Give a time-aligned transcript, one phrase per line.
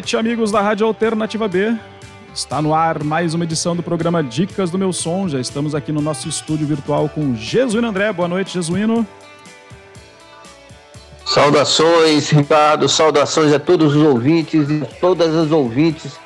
[0.00, 1.76] Noite, amigos da Rádio Alternativa B.
[2.32, 5.28] Está no ar mais uma edição do programa Dicas do Meu Som.
[5.28, 8.10] Já estamos aqui no nosso estúdio virtual com Jesuíno André.
[8.10, 9.06] Boa noite, Jesuíno.
[11.26, 12.88] Saudações, Ricardo.
[12.88, 16.18] Saudações a todos os ouvintes e todas as ouvintes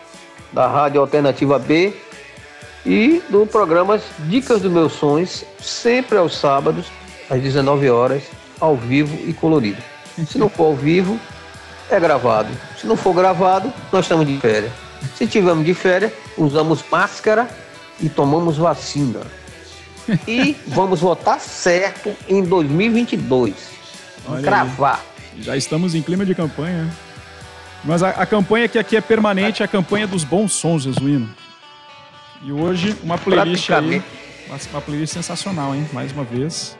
[0.53, 1.93] da Rádio Alternativa B
[2.87, 6.87] e do programa Dicas dos Meus Sons, sempre aos sábados,
[7.29, 8.23] às 19 horas,
[8.61, 9.83] ao vivo e colorido.
[10.29, 11.19] Se não for ao vivo,
[11.95, 12.49] é gravado.
[12.81, 14.73] Se não for gravado, nós estamos de férias.
[15.17, 17.49] Se tivermos de férias, usamos máscara
[18.01, 19.21] e tomamos vacina.
[20.27, 23.55] E vamos votar certo em 2022.
[24.27, 25.01] Olha Cravar.
[25.35, 25.43] Aí.
[25.43, 26.91] Já estamos em clima de campanha.
[27.83, 31.29] Mas a, a campanha que aqui é permanente é a campanha dos bons sons, Jesuíno.
[32.43, 34.03] E hoje uma playlist aí,
[34.47, 35.89] uma, uma playlist sensacional, hein?
[35.93, 36.77] Mais uma vez.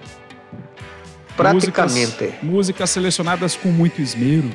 [1.37, 2.23] Praticamente.
[2.23, 4.51] Músicas, músicas selecionadas com muito esmero.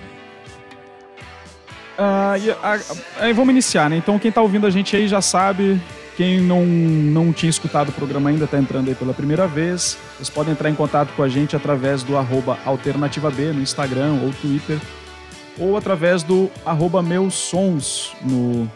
[2.00, 3.98] Uh, uh, vamos iniciar, né?
[3.98, 5.82] Então, quem está ouvindo a gente aí já sabe.
[6.16, 9.98] Quem não, não tinha escutado o programa ainda está entrando aí pela primeira vez.
[10.16, 14.20] Vocês podem entrar em contato com a gente através do arroba Alternativa B no Instagram
[14.24, 14.80] ou Twitter.
[15.58, 18.70] Ou através do arroba Meus Sons no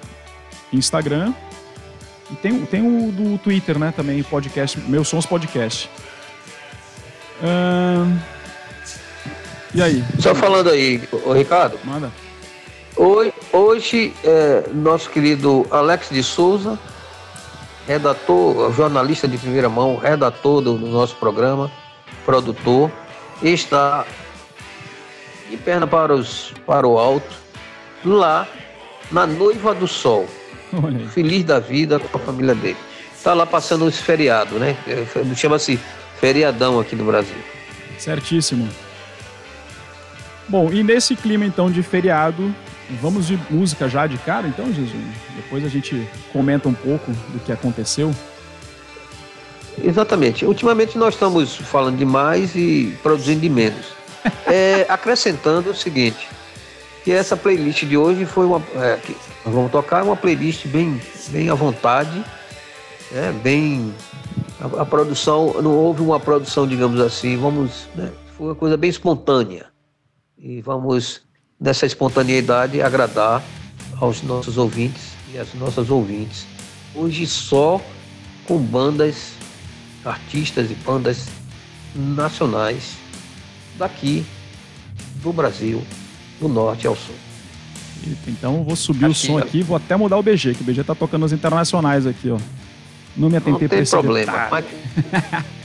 [0.72, 1.34] Instagram.
[2.30, 3.94] E tem, tem o do Twitter, né?
[3.96, 5.90] Também, podcast, Meus Sons Podcast.
[7.42, 8.18] Uh,
[9.74, 10.04] e aí?
[10.20, 11.02] Só falando aí,
[11.34, 11.80] Ricardo.
[11.84, 12.23] Manda.
[12.96, 16.78] Hoje, hoje é, nosso querido Alex de Souza,
[17.88, 21.72] redator, jornalista de primeira mão, redator do, do nosso programa,
[22.24, 22.92] produtor,
[23.42, 24.06] está
[25.50, 27.36] de perna para, os, para o alto,
[28.06, 28.48] lá
[29.12, 30.28] na Noiva do Sol.
[31.14, 32.78] Feliz da vida com a família dele.
[33.16, 34.76] Está lá passando esse feriado, né?
[34.88, 35.80] É, chama-se
[36.20, 37.38] feriadão aqui no Brasil.
[37.98, 38.70] Certíssimo.
[40.48, 42.54] Bom, e nesse clima então de feriado,
[43.02, 44.94] Vamos de música já de cara, então, Jesus?
[45.36, 48.14] Depois a gente comenta um pouco do que aconteceu.
[49.82, 50.46] Exatamente.
[50.46, 53.88] Ultimamente nós estamos falando de mais e produzindo de menos.
[54.48, 56.30] é, acrescentando o seguinte,
[57.04, 58.62] que essa playlist de hoje foi uma.
[58.76, 59.16] É, que
[59.46, 62.24] nós vamos tocar uma playlist bem, bem à vontade,
[63.12, 63.94] é, bem.
[64.60, 67.88] A, a, produção, não houve uma produção, digamos assim, vamos.
[67.96, 69.68] Né, foi uma coisa bem espontânea.
[70.38, 71.22] E vamos
[71.64, 73.42] dessa espontaneidade agradar
[73.96, 76.46] aos nossos ouvintes e às nossas ouvintes.
[76.94, 77.82] Hoje só
[78.46, 79.32] com bandas,
[80.04, 81.28] artistas e bandas
[81.96, 82.98] nacionais
[83.78, 84.26] daqui
[85.24, 85.82] do Brasil,
[86.38, 87.16] do norte ao sul.
[88.28, 90.84] Então vou subir aqui, o som aqui, vou até mudar o BG, que o BG
[90.84, 92.38] tá tocando os internacionais aqui, ó.
[93.16, 94.50] Não me atentei para esse problema.
[94.52, 94.66] Mas...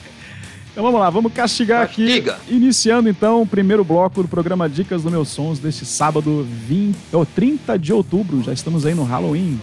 [0.78, 2.34] Então vamos lá, vamos castigar Castiga.
[2.34, 2.55] aqui.
[2.55, 7.27] Iniciando então o primeiro bloco do programa Dicas do Meus Sons deste sábado 20, oh,
[7.27, 8.41] 30 de outubro.
[8.44, 9.61] Já estamos aí no Halloween.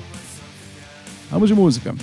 [1.31, 1.96] Vamos de música.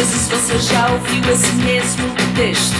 [0.00, 2.78] Vezes você já ouviu esse mesmo texto?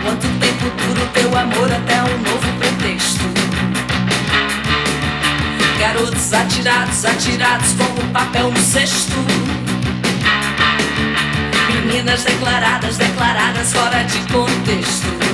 [0.00, 3.24] Quanto tempo dura o teu amor até um novo pretexto?
[5.80, 9.16] Garotos atirados, atirados como papel no cesto.
[11.66, 15.33] Meninas declaradas, declaradas fora de contexto.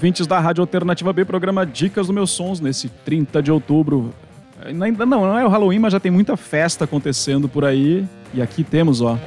[0.00, 4.14] Ouvintes da Rádio Alternativa B, programa Dicas dos Meus Sons, nesse 30 de outubro.
[4.64, 8.08] Ainda não, não é o Halloween, mas já tem muita festa acontecendo por aí.
[8.32, 9.18] E aqui temos, ó.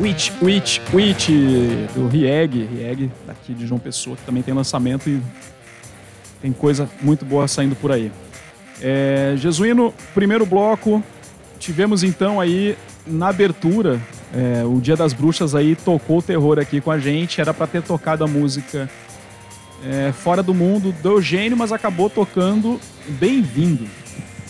[0.00, 1.28] Witch, Witch, Witch,
[1.94, 5.22] do Rieg, Rieg, daqui de João Pessoa, que também tem lançamento e
[6.42, 8.10] tem coisa muito boa saindo por aí.
[8.82, 11.00] É, Jesuíno, primeiro bloco,
[11.56, 14.00] tivemos então aí na abertura,
[14.34, 17.68] é, o Dia das Bruxas aí tocou o terror aqui com a gente, era para
[17.68, 18.90] ter tocado a música
[19.84, 23.88] é, Fora do Mundo do Eugênio, mas acabou tocando Bem-vindo,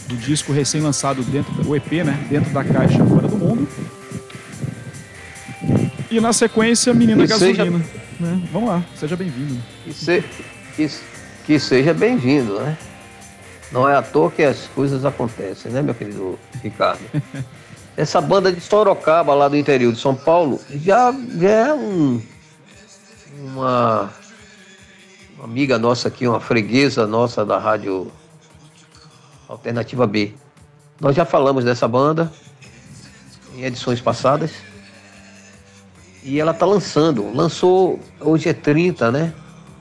[0.09, 3.69] do disco recém-lançado dentro do EP, né, dentro da caixa Fora do Mundo.
[6.11, 7.85] E na sequência, Menina Que seja- Gasolina.
[8.19, 8.43] né?
[8.53, 9.57] Vamos lá, seja bem-vindo.
[9.85, 10.25] Que, se-
[10.77, 10.91] que-
[11.47, 12.77] que seja bem-vindo, né?
[13.71, 17.01] Não é à toa que as coisas acontecem, né, meu querido Ricardo?
[17.97, 22.21] Essa banda de Sorocaba, lá do interior de São Paulo, já, já é um,
[23.45, 24.11] uma,
[25.41, 28.13] uma amiga nossa aqui, uma freguesa nossa da rádio
[29.49, 30.35] Alternativa B.
[31.01, 32.31] Nós já falamos dessa banda
[33.57, 34.53] em edições passadas.
[36.23, 37.35] E ela está lançando.
[37.35, 39.33] Lançou, hoje é 30, né?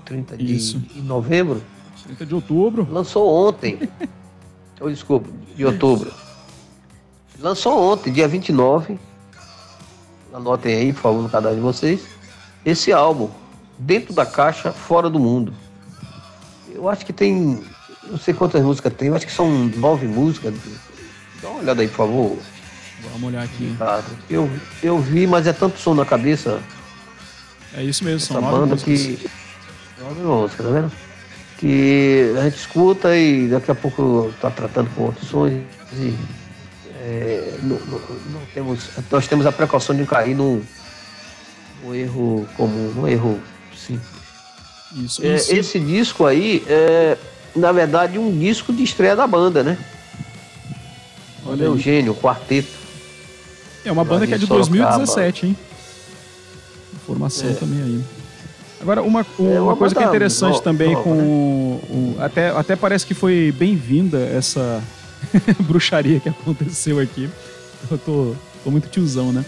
[0.06, 1.62] 30 de, de novembro.
[2.06, 2.88] 30 de outubro.
[2.90, 3.78] Lançou ontem.
[4.80, 6.10] oh, desculpa, de outubro.
[7.38, 8.98] Lançou ontem, dia 29.
[10.34, 12.08] Anotem aí, por favor, no caderno de vocês.
[12.64, 13.30] Esse álbum,
[13.80, 15.54] Dentro da Caixa, Fora do Mundo.
[16.74, 17.64] Eu acho que tem.
[18.10, 20.54] Não sei quantas músicas tem, eu acho que são nove músicas.
[21.42, 22.38] Dá uma olhada aí, por favor,
[23.12, 23.66] Vamos olhar aqui.
[23.70, 24.06] Ricardo.
[24.30, 24.50] Eu,
[24.84, 26.60] eu vi, mas é tanto som na cabeça
[27.74, 29.02] É isso mesmo, são nove banda músicas.
[29.02, 29.30] que.
[30.02, 30.92] Nove músicas, tá vendo?
[31.58, 35.52] Que a gente escuta e daqui a pouco tá tratando com outros sons
[35.94, 36.14] e.
[37.02, 38.00] é, não, não-
[38.32, 40.62] não temos, nós temos a precaução de cair num,
[41.84, 43.40] num erro comum, num erro
[43.86, 44.20] simples.
[44.96, 45.54] Isso, É, isso.
[45.54, 47.18] esse disco aí é,
[47.56, 49.78] na verdade, um disco de estreia da banda, né?
[51.46, 51.78] Olha o aí.
[51.78, 52.68] Eugênio, o quarteto.
[53.86, 54.76] É uma banda que é de Sorocaba.
[54.76, 55.58] 2017, hein?
[56.96, 57.54] Informação É.
[57.54, 58.04] também aí.
[58.82, 61.24] Agora, uma, uma, É uma coisa que é interessante nova, também nova, com né?
[61.24, 64.82] o, o- até, até parece que foi bem-vinda essa
[65.62, 67.30] bruxaria que aconteceu aqui.
[67.92, 69.44] Eu tô, tô muito tiozão, né?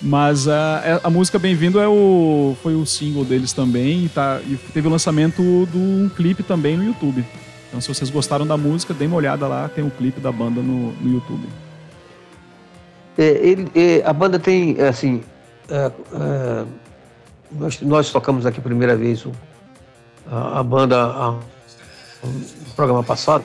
[0.00, 4.40] Mas a, é- a música Bem-vindo é o, foi o single deles também e, tá,
[4.46, 7.24] e teve o lançamento de um clipe também no YouTube.
[7.68, 10.60] Então, se vocês gostaram da música, dê uma olhada lá, tem o clipe da banda
[10.62, 11.46] no, no YouTube.
[13.16, 15.22] É, ele- é, a banda tem, assim,
[15.68, 15.74] é,
[16.14, 16.64] é,
[17.50, 19.32] nós, nós tocamos aqui a primeira vez o-
[20.30, 21.06] a, a banda
[22.22, 23.44] no programa passado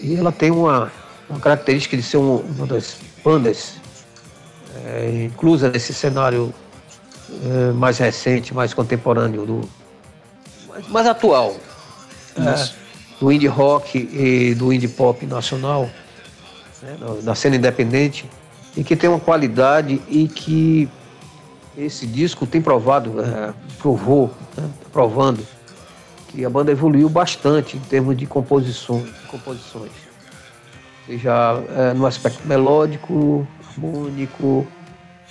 [0.00, 0.90] e ela tem uma,
[1.30, 3.76] uma característica de ser um- uma das bandas
[4.88, 6.52] é, inclusa nesse cenário
[7.44, 9.68] é, mais recente, mais contemporâneo, do,
[10.68, 11.54] mais, mais atual
[12.36, 12.74] é, Isso.
[13.20, 15.90] do indie rock e do indie pop nacional,
[16.82, 18.24] né, da- da cena independente,
[18.76, 20.88] e que tem uma qualidade e que
[21.76, 25.46] esse disco tem provado, é, provou, né, provando
[26.28, 29.92] que a banda evoluiu bastante em termos de composição, composições.
[31.06, 34.66] Seja é, no aspecto melódico, harmônico,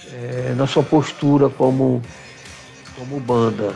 [0.05, 2.01] é, na sua postura como,
[2.95, 3.75] como banda.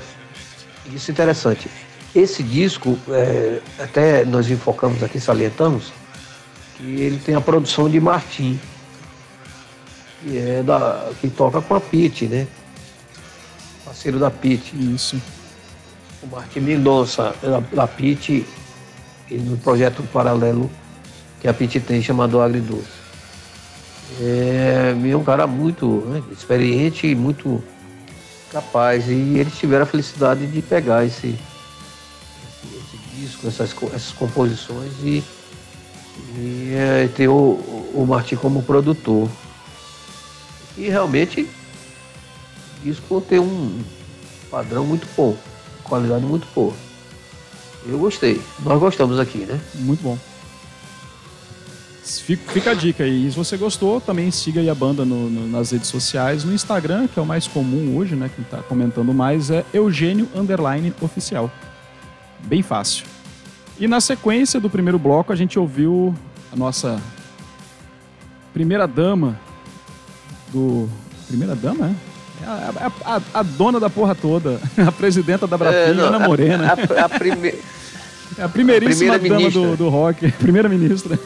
[0.92, 1.70] Isso é interessante.
[2.13, 5.94] Esse disco, é, até nós enfocamos aqui, salientamos,
[6.75, 8.60] que ele tem a produção de Martim,
[10.22, 12.48] que, é da, que toca com a Pete, né?
[13.86, 14.75] Parceiro da Pete.
[14.75, 15.22] Isso.
[16.22, 18.46] O Martim Mendonça, da, da Pete,
[19.30, 20.70] e no projeto paralelo
[21.40, 23.00] que a Pete tem, chamado Agridoce.
[24.20, 27.63] É, é um cara muito né, experiente e muito
[28.51, 29.08] capaz.
[29.08, 35.24] E eles tiveram a felicidade de pegar esse, esse, esse disco, essas, essas composições e,
[36.36, 39.30] e é, ter o, o Martim como produtor.
[40.77, 43.82] E realmente o disco tem um
[44.50, 45.38] padrão muito bom,
[45.84, 46.74] qualidade muito boa.
[47.86, 48.39] Eu gostei.
[48.60, 49.60] Nós gostamos aqui, né?
[49.75, 50.18] Muito bom.
[52.03, 53.27] Fica, a dica aí.
[53.27, 56.43] E se você gostou, também siga aí a banda no- no- nas redes sociais.
[56.43, 58.29] No Instagram, que é o mais comum hoje, né?
[58.36, 61.50] Quem tá comentando mais é Eugênio Underline Oficial.
[62.43, 63.05] Bem fácil.
[63.79, 66.13] E na sequência do primeiro bloco, a gente ouviu
[66.51, 67.00] a nossa
[68.53, 69.39] primeira dama
[70.51, 70.89] do.
[71.27, 72.43] Primeira dama, é?
[72.43, 76.74] É a, a- a- dona da porra toda, a presidenta da Brapinha, É, Ana Morena.
[76.74, 77.58] A, a primeira.
[78.38, 81.20] É a primeiríssima A primeira dama do, do rock, primeira-ministra.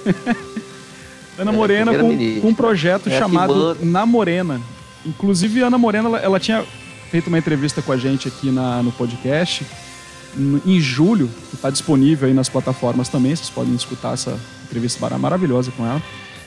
[1.38, 2.42] Ana É, Morena com, primeira-ministra.
[2.42, 3.78] com um projeto É chamado.
[3.82, 4.60] Na Morena.
[5.06, 6.64] Inclusive, a Ana Morena, ela, ela tinha
[7.12, 9.66] feito uma entrevista com a gente aqui na- no podcast
[10.66, 15.18] em julho, que está disponível aí nas plataformas também, vocês podem escutar essa entrevista mara-
[15.18, 16.02] maravilhosa com ela.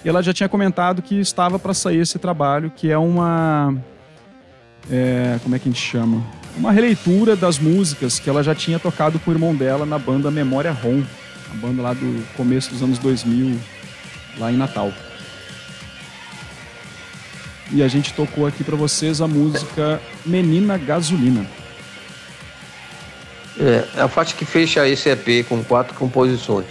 [0.05, 3.75] E ela já tinha comentado que estava para sair esse trabalho, que é uma...
[4.91, 6.23] é, como é que a gente chama?
[6.59, 10.29] Uma releitura das músicas que ela já tinha tocado com o irmão dela na banda
[10.29, 11.05] Memória Rom,
[11.53, 13.57] a banda lá do começo dos anos 2000,
[14.39, 14.93] lá em Natal.
[17.71, 21.47] E a gente tocou aqui para vocês a música Menina Gasolina.
[23.61, 26.67] É, a faixa que fecha esse EP com quatro composições.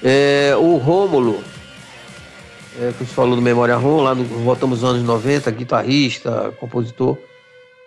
[0.00, 1.42] É, o Rômulo,
[2.80, 7.18] é, que você falou do Memória Rom, lá no, voltamos nos anos 90, guitarrista, compositor.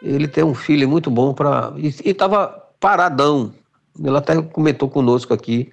[0.04, 1.74] Ele tem um feeling muito bom para.
[1.78, 2.48] E estava
[2.80, 3.54] paradão.
[3.98, 5.72] Ele até comentou conosco aqui,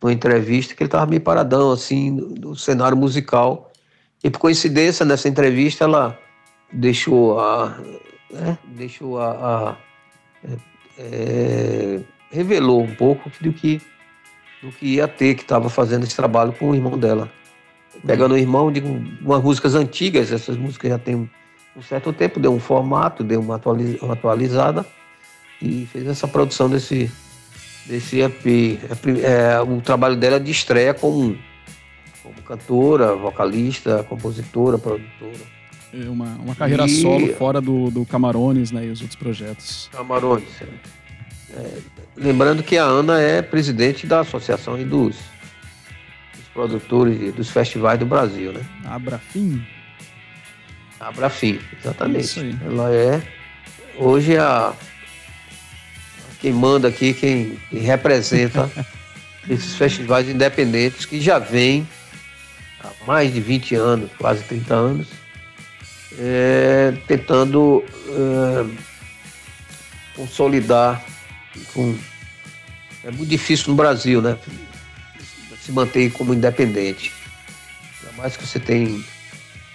[0.00, 3.72] numa entrevista, que ele estava meio paradão, assim, no, cenário musical.
[4.22, 6.16] E por coincidência, nessa entrevista, ela
[6.72, 7.76] deixou a.
[8.30, 9.76] né, deixou a- a
[10.96, 13.80] é, revelou um pouco do que,
[14.62, 17.28] do que ia ter, que estava fazendo esse trabalho com o irmão dela.
[18.06, 21.28] Pegando o irmão de umas músicas antigas, essas músicas já tem
[21.76, 24.86] um certo tempo, deu um formato, deu uma, atualiz, uma atualizada
[25.60, 27.10] e fez essa produção desse,
[27.86, 28.78] desse EP.
[29.22, 31.36] É, o trabalho dela é de estreia como,
[32.22, 35.54] como cantora, vocalista, compositora, produtora.
[35.92, 39.88] É uma, uma carreira E- solo fora do, do Camarones né, e os outros projetos.
[39.92, 40.42] Camarões.
[41.56, 41.78] É,
[42.16, 45.16] lembrando que a Ana é presidente da Associação aí dos,
[46.34, 48.60] dos produtores e dos festivais do Brasil, né?
[48.84, 49.64] Abrafim?
[51.04, 52.56] A Abrafim, exatamente.
[52.64, 53.22] Ela é
[53.96, 54.72] hoje a
[56.40, 58.70] quem manda aqui, quem, quem representa
[59.46, 61.86] esses festivais independentes que já vêm
[62.82, 65.08] há mais de 20 anos, quase 30 anos,
[66.18, 68.66] é, tentando é,
[70.16, 71.04] consolidar.
[71.74, 71.98] Com,
[73.04, 74.38] é muito difícil no Brasil, né?
[75.60, 77.12] Se manter como independente.
[78.00, 79.04] Ainda mais que você tem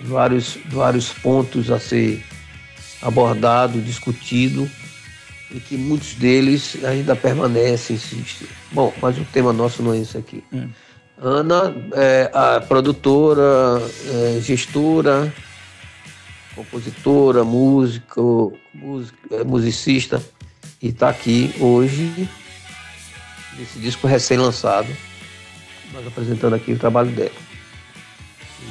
[0.02, 2.24] vários, vários pontos a ser
[3.02, 4.70] abordado, discutido,
[5.52, 7.96] e que muitos deles ainda permanecem.
[7.96, 8.48] existem.
[8.72, 10.44] Bom, mas o tema nosso não é isso aqui.
[10.54, 10.68] É.
[11.22, 15.34] Ana é a produtora, é, gestora,
[16.56, 18.58] compositora, músico,
[19.32, 20.22] é, musicista,
[20.82, 22.30] e está aqui hoje,
[23.58, 24.88] nesse disco recém-lançado,
[25.94, 27.49] nós apresentando aqui o trabalho dela.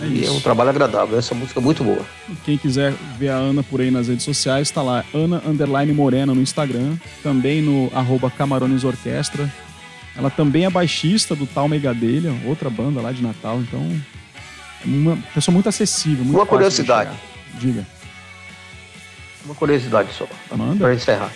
[0.00, 2.04] É e é um trabalho agradável, essa música é muito boa.
[2.44, 6.34] Quem quiser ver a Ana por aí nas redes sociais, tá lá, Ana Underline Morena
[6.34, 9.52] no Instagram, também no arroba Camarones Orquestra.
[10.16, 13.80] Ela também é baixista do Tal Megadelha, outra banda lá de Natal, então
[14.84, 16.24] é uma pessoa muito acessível.
[16.24, 17.10] Muito Uma curiosidade.
[17.54, 17.86] Diga.
[19.44, 20.26] Uma curiosidade só,
[20.78, 21.32] para encerrar.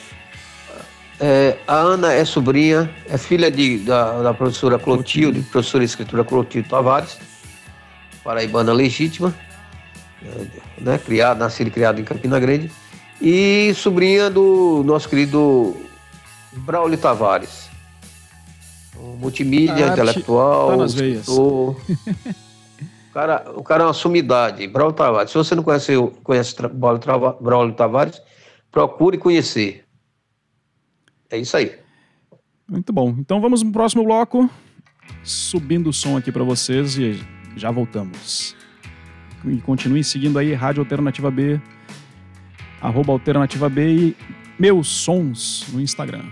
[1.21, 6.25] É, a Ana é sobrinha, é filha de, da, da professora Clotilde, professora de escritura
[6.25, 7.19] Clotilde Tavares,
[8.23, 9.35] paraibana legítima,
[10.79, 12.71] né, criada, nascida e criada em Campina Grande,
[13.21, 15.77] e sobrinha do nosso querido
[16.53, 17.71] Braulio Tavares.
[18.99, 21.21] Um multimídia, arte intelectual, tá nas veias.
[21.21, 21.77] escritor.
[23.11, 25.31] O cara, o cara é uma sumidade, Braulio Tavares.
[25.31, 26.55] Se você não conhece, conhece
[27.41, 28.23] Braulio Tavares,
[28.71, 29.85] procure conhecer.
[31.29, 31.79] É isso aí.
[32.69, 33.15] Muito bom.
[33.19, 34.49] Então vamos no próximo bloco,
[35.25, 37.23] subindo o som aqui para vocês e
[37.57, 38.57] já voltamos.
[39.45, 41.61] E continue seguindo aí Rádio Alternativa B,
[42.81, 44.17] arroba Alternativa B e
[44.59, 46.25] Meus Sons no Instagram.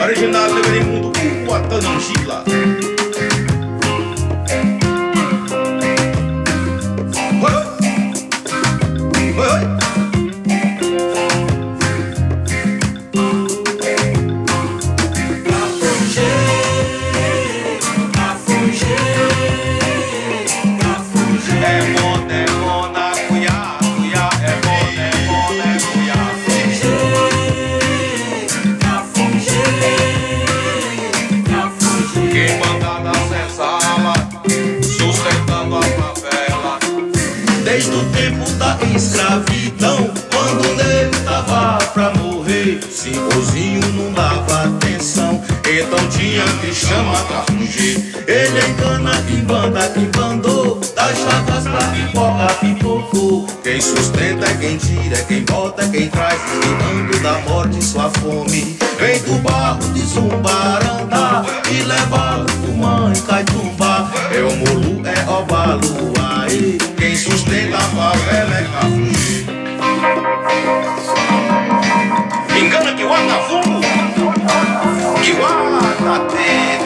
[0.00, 0.50] Original
[0.84, 1.12] mundo
[1.46, 2.44] Kuatani Gila.
[2.46, 2.95] Oi,
[43.16, 48.14] senhorzinho não dava atenção, então tinha que chamar pra fugir.
[48.26, 53.46] Ele engana quem banda, quem bandou, das chagas pra pipoca, pipocou.
[53.62, 58.76] Quem sustenta é quem tira, quem bota, quem traz, tirando da morte sua fome.
[58.98, 64.10] Vem do barro de Zumbarandá e leva o mãe Caitumba.
[64.30, 66.78] É o molu, é o balu, aí.
[66.96, 69.55] Quem sustenta a favela é Cafugi.
[72.58, 73.80] Engana que o Atafumo,
[75.22, 76.85] que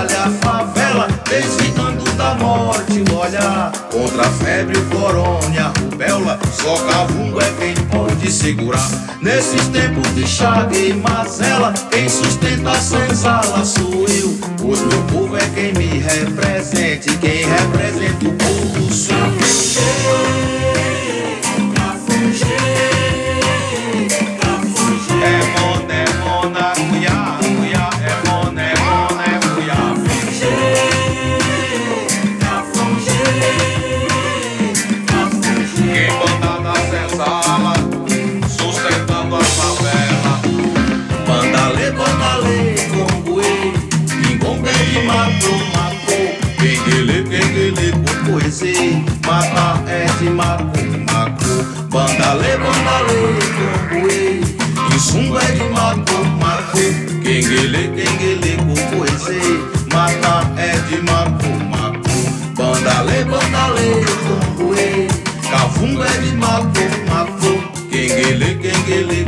[0.00, 3.72] a senzala, a favela, desviando da morte o olhar.
[3.90, 8.88] Contra a febre, o corona e a rubéola, só cavungo é quem pode segurar.
[9.20, 14.38] Nesses tempos de chaga e mazela, quem sustenta a senzala sou eu.
[14.58, 18.69] Pois meu povo é quem me representa, e quem representa o povo
[65.82, 67.72] Um bebe mal como quem flor.
[67.90, 68.08] quem
[68.58, 69.24] quenguele,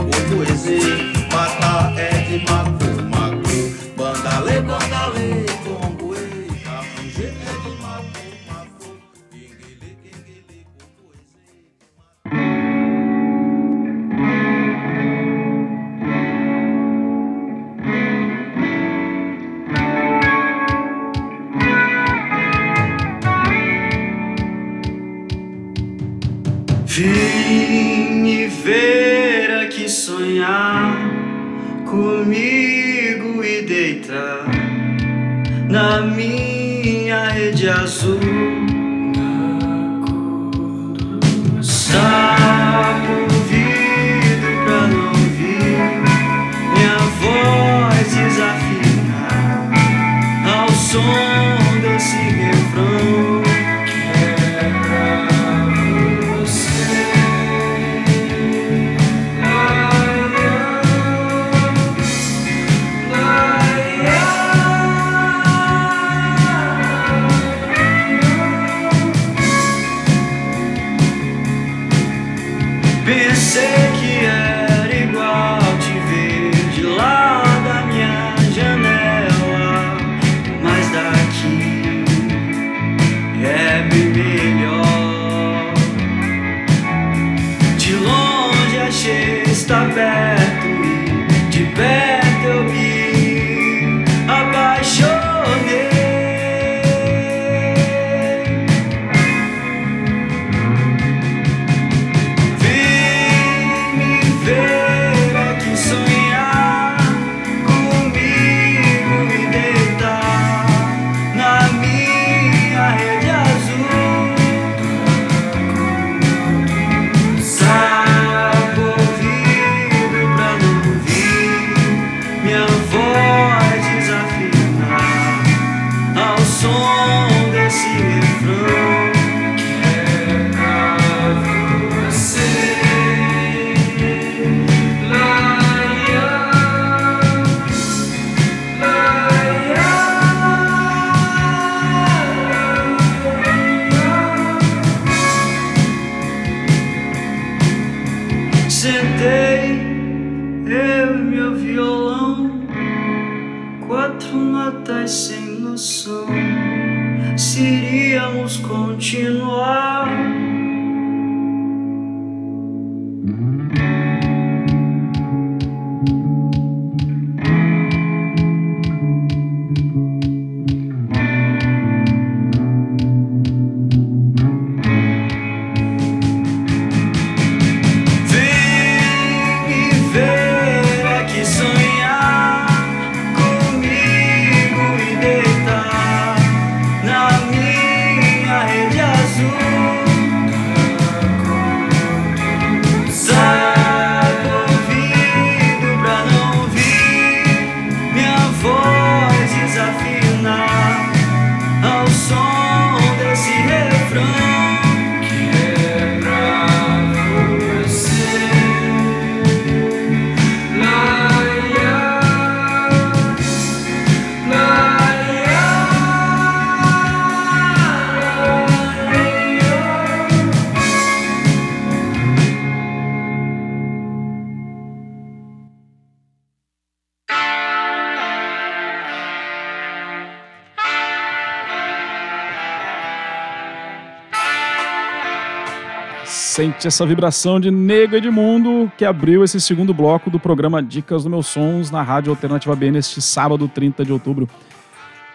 [236.33, 241.31] Sente essa vibração de Nego Edmundo, que abriu esse segundo bloco do programa Dicas do
[241.31, 244.49] Meus Sons na Rádio Alternativa B neste sábado, 30 de outubro.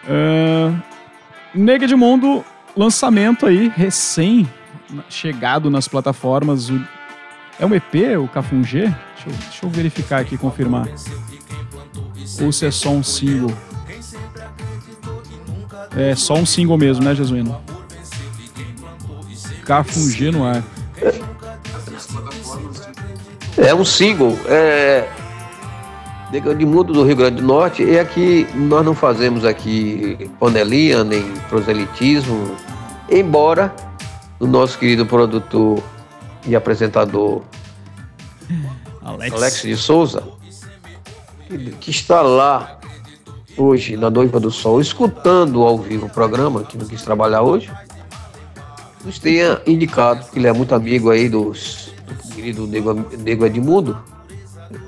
[0.02, 0.76] Uh,
[1.54, 2.44] Nego Edmundo,
[2.76, 6.68] lançamento aí, recém-chegado nas plataformas.
[7.60, 8.92] É um EP, o Cafungê?
[9.14, 10.88] Deixa eu, deixa eu verificar aqui, confirmar.
[12.42, 13.56] Ou se é só um single.
[15.96, 17.56] É só um single mesmo, né, Jesuíno?
[19.64, 20.60] Cafungê no ar.
[23.68, 24.38] É um single.
[24.46, 25.06] É...
[26.30, 31.22] De mundo do Rio Grande do Norte é que nós não fazemos aqui panelinha nem
[31.50, 32.54] proselitismo,
[33.10, 33.74] embora
[34.40, 35.82] o nosso querido produtor
[36.46, 37.42] e apresentador
[39.02, 40.22] Alex, Alex de Souza,
[41.46, 42.78] que, que está lá
[43.56, 47.70] hoje na Noiva do Sol, escutando ao vivo o programa, que não quis trabalhar hoje,
[49.04, 51.88] nos tenha indicado que ele é muito amigo aí dos
[52.34, 53.98] querido Nego, Nego Edmundo,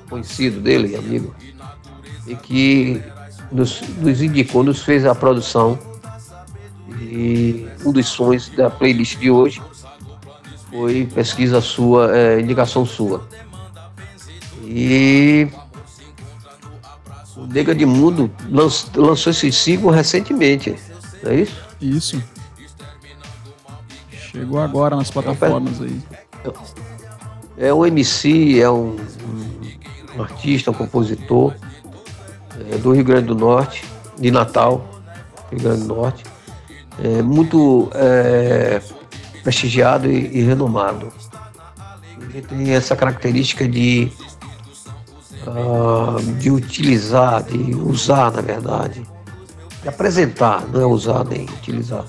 [0.08, 1.34] conhecido dele, amigo,
[2.26, 3.02] e que
[3.50, 5.78] nos, nos indicou, nos fez a produção
[7.00, 9.60] e um dos sons da playlist de hoje
[10.70, 13.26] foi pesquisa sua, é, indicação sua.
[14.64, 15.48] E
[17.36, 20.76] o Nega de Mundo lançou, lançou esse single recentemente,
[21.22, 21.56] não é isso?
[21.80, 22.22] Isso.
[24.12, 26.00] Chegou agora nas plataformas aí.
[27.60, 28.96] É um MC, é um,
[30.16, 31.54] um artista, um compositor
[32.72, 33.84] é, do Rio Grande do Norte,
[34.18, 34.88] de Natal,
[35.50, 36.24] Rio Grande do Norte.
[37.04, 38.80] É, muito é,
[39.42, 41.12] prestigiado e, e renomado.
[42.32, 44.10] Ele tem essa característica de,
[45.46, 49.06] ah, de utilizar, de usar, na verdade,
[49.82, 52.06] de apresentar, não é usar nem utilizar,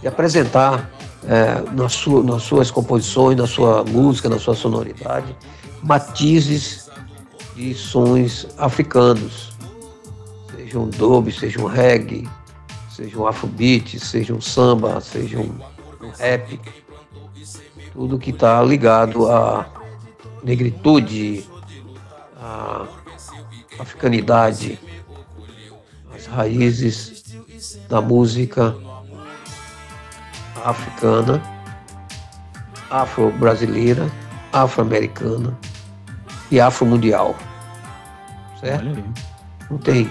[0.00, 0.88] de apresentar
[1.26, 5.36] é, nas, su- nas suas composições, na sua música, na sua sonoridade,
[5.82, 6.88] matizes
[7.54, 9.50] de sons africanos,
[10.56, 12.28] seja um dub, seja um reggae,
[12.94, 15.52] seja um afrobeat, seja um samba, seja um,
[16.02, 16.60] um rap,
[17.92, 19.66] tudo que está ligado à
[20.42, 21.44] negritude,
[22.40, 22.86] à
[23.78, 24.78] africanidade,
[26.14, 27.24] às raízes
[27.88, 28.74] da música
[30.64, 31.40] africana,
[32.90, 34.10] afro-brasileira,
[34.52, 35.56] afro-americana
[36.50, 37.36] e afro-mundial.
[38.60, 38.84] Certo?
[39.70, 40.10] Não tem.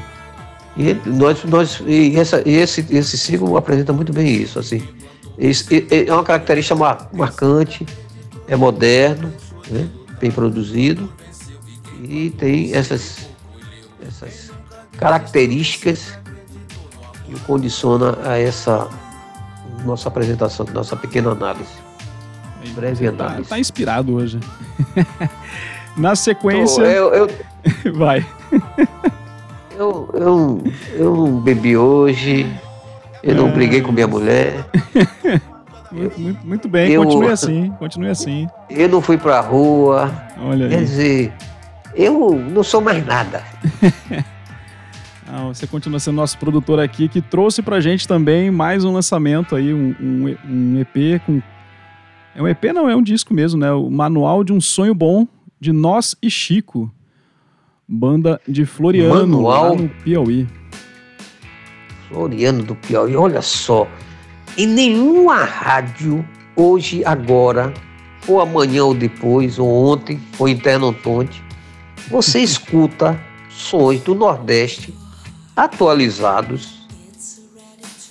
[0.78, 4.82] E nós, nós, e essa, e esse, esse single apresenta muito bem isso, assim.
[5.38, 7.86] Esse- é- é uma característica mar- marcante,
[8.48, 9.34] é moderno,
[9.70, 9.88] né?
[10.20, 11.12] bem produzido
[12.02, 13.28] e tem essas,
[14.06, 14.52] essas
[14.98, 16.18] características
[17.26, 18.88] que o condiciona a essa
[19.86, 21.70] nossa apresentação, nossa pequena análise.
[22.76, 23.50] Breve Tá, análise.
[23.50, 24.39] tá inspirado hoje.
[25.98, 27.30] Na sequência, eu, eu,
[27.96, 28.26] vai.
[29.78, 30.63] Eu, eu,
[30.94, 32.46] eu não bebi hoje,
[33.24, 34.65] eu não briguei com minha mulher,
[35.92, 38.48] Muito, muito, muito bem, Eu- continue assim, continue assim.
[38.70, 40.12] eu não fui pra rua.
[40.39, 40.86] Olha Quer aí.
[40.86, 41.34] dizer,
[41.96, 43.44] eu não sou mais nada.
[45.32, 49.56] Ah, você continua sendo nosso produtor aqui, que trouxe pra gente também mais um lançamento
[49.56, 51.39] aí, um, um, um EP com.
[52.36, 53.72] É um EP, não, é um disco mesmo, né?
[53.72, 55.28] O Manual de um Sonho Bom,
[55.60, 56.92] de Nós e Chico.
[57.88, 59.76] Banda de Floriano, Manual?
[59.76, 60.48] lá no Piauí.
[62.08, 63.88] Floriano do Piauí, olha só.
[64.58, 67.72] Em nenhuma rádio, hoje, agora,
[68.28, 71.44] ou amanhã ou depois, ou ontem, ou internautonte,
[72.10, 74.92] você escuta sons do Nordeste
[75.60, 76.88] atualizados,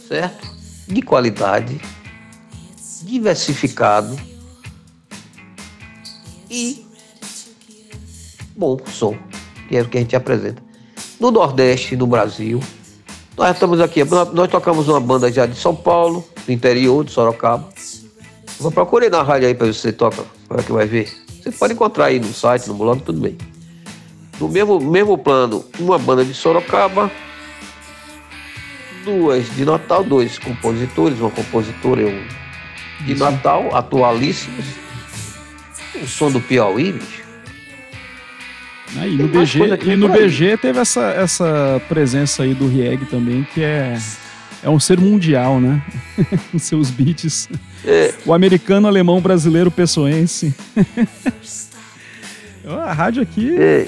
[0.06, 0.46] certo?
[0.86, 1.80] De qualidade,
[3.04, 4.14] diversificado
[6.50, 6.86] e
[8.54, 9.16] bom som,
[9.66, 10.62] que é o que a gente apresenta.
[11.18, 12.60] No Nordeste, no Brasil,
[13.34, 17.66] nós estamos aqui, nós, tocamos uma banda já de São Paulo, do interior de Sorocaba.
[18.60, 21.10] Vou procurar na rádio aí para você toca, para que vai ver.
[21.42, 23.38] Você pode encontrar aí no site, no blog, tudo bem.
[24.38, 27.10] No mesmo, mesmo plano, uma banda de Sorocaba,
[29.04, 34.64] duas de Natal, dois compositores, uma compositora e um de Natal, atualíssimos.
[36.02, 37.22] O som do Piauí, bicho.
[38.96, 40.22] Aí, no Tem mais BG, e no aí.
[40.22, 43.98] BG teve essa, essa presença aí do Rieg também, que é,
[44.62, 45.82] é um ser mundial, né?
[46.50, 47.48] Com seus beats.
[47.84, 50.54] É, O americano, alemão, brasileiro, pessoense.
[52.66, 53.54] A rádio aqui.
[53.58, 53.86] É,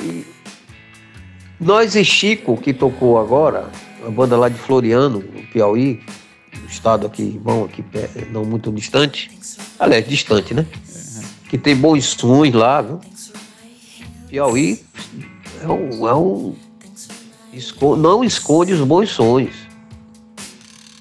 [1.59, 3.69] nós e Chico, que tocou agora,
[4.07, 6.01] a banda lá de Floriano, no Piauí,
[6.63, 7.85] um estado aqui, bom, aqui
[8.31, 9.31] não muito distante,
[9.79, 10.67] aliás, distante, né?
[11.49, 13.01] Que tem bons sons lá, viu?
[14.29, 14.81] Piauí
[15.63, 16.09] é um.
[16.09, 16.55] É um
[17.53, 19.51] esco- não esconde os bons sons.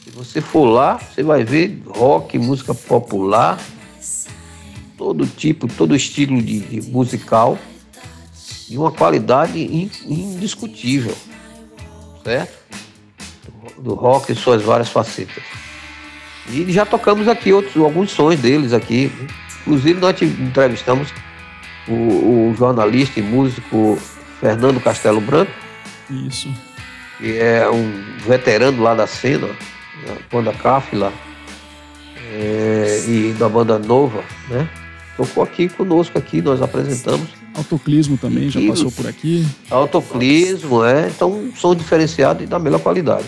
[0.03, 3.59] Se você for lá, você vai ver rock, música popular,
[4.97, 7.57] todo tipo, todo estilo de, de musical
[8.67, 11.15] de uma qualidade in- indiscutível,
[12.23, 12.58] certo?
[13.77, 15.43] Do, rock em suas várias facetas.
[16.49, 19.11] E já tocamos aqui outros, alguns sons deles aqui.
[19.61, 21.09] Inclusive nós entrevistamos
[21.87, 21.93] o,
[22.51, 23.97] o jornalista e músico
[24.39, 25.51] Fernando Castelo Branco,
[26.09, 26.51] Isso.
[27.17, 31.11] que é um veterano lá da cena, da banda CAF lá,
[32.31, 34.67] é, e da banda Nova, né?
[35.17, 37.27] tocou aqui conosco aqui, nós apresentamos.
[37.53, 39.45] Autoclismo também já E- passou por aqui.
[39.69, 41.09] Autoclismo, é.
[41.09, 43.25] Então, um som diferenciado e da melhor qualidade.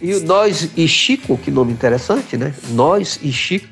[0.00, 2.54] E o Nós e Chico, que nome interessante, né?
[2.70, 3.66] Nós e Chico.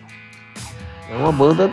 [1.09, 1.71] É uma banda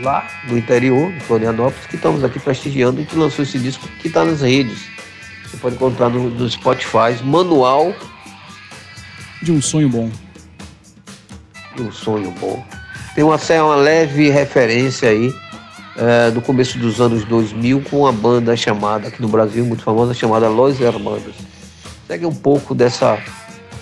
[0.00, 4.08] lá do interior, de Florianópolis, que estamos aqui prestigiando e que lançou esse disco que
[4.08, 4.84] está nas redes.
[5.44, 7.94] Você pode encontrar no, no Spotify, Manual
[9.42, 10.10] De um sonho bom.
[11.76, 12.64] de um sonho bom.
[13.14, 15.34] Tem uma, uma leve referência aí
[15.96, 20.14] é, do começo dos anos 2000 com uma banda chamada, aqui no Brasil, muito famosa,
[20.14, 21.34] chamada Los Hermanos.
[22.12, 23.18] Segue um pouco dessa,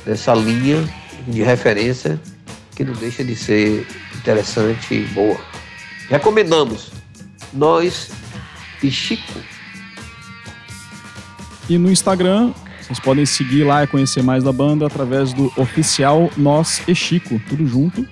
[0.07, 0.89] dessa linha
[1.27, 2.21] de referência
[2.77, 5.37] que não deixa de ser interessante e boa.
[6.09, 6.93] Recomendamos.
[7.53, 8.13] Nós
[8.85, 9.41] e Chico.
[11.69, 16.31] E no Instagram, vocês podem seguir lá e conhecer mais da banda através do oficial
[16.37, 18.07] Nós e Chico, tudo junto.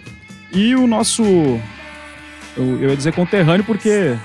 [0.53, 1.23] E o nosso.
[1.23, 4.19] Eu, eu ia dizer conterrâneo porque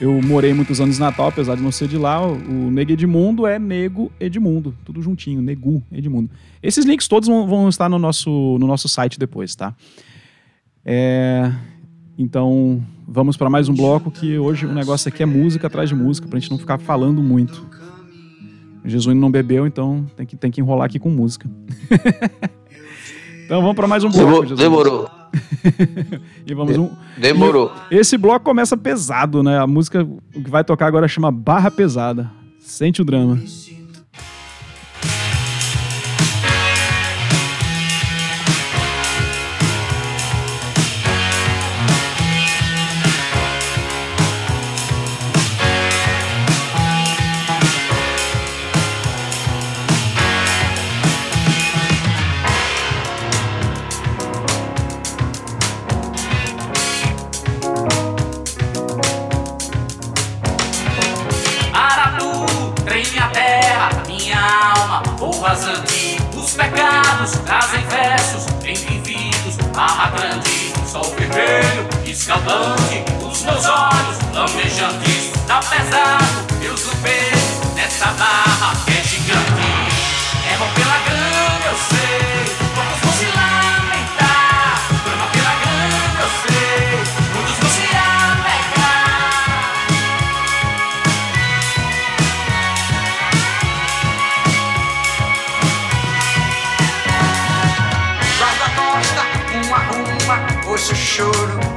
[0.00, 2.24] eu morei muitos anos em Natal, apesar de não ser de lá.
[2.24, 6.30] O Nego Edmundo é Nego Edmundo, tudo juntinho, Negu Edmundo.
[6.62, 9.74] Esses links todos vão, estar no nosso, no nosso site depois, tá?
[10.84, 11.52] É,
[12.16, 15.94] então, vamos para mais um bloco que hoje o negócio aqui é música atrás de
[15.94, 17.66] música, pra gente não ficar falando muito.
[18.84, 21.50] O Jesuíno não bebeu, então tem que, tem que enrolar aqui com música.
[23.44, 25.17] então vamos para mais um bloco, Demorou.
[26.46, 26.90] E vamos um.
[27.16, 27.72] Demorou.
[27.90, 29.58] Esse bloco começa pesado, né?
[29.58, 32.30] A música que vai tocar agora chama Barra Pesada.
[32.58, 33.38] Sente o drama.
[70.88, 73.04] Sol vermelho, escaldante.
[73.22, 76.64] Os meus olhos lamejantes, tá pesado.
[76.64, 77.30] Eu zumbei
[77.74, 78.87] nessa barra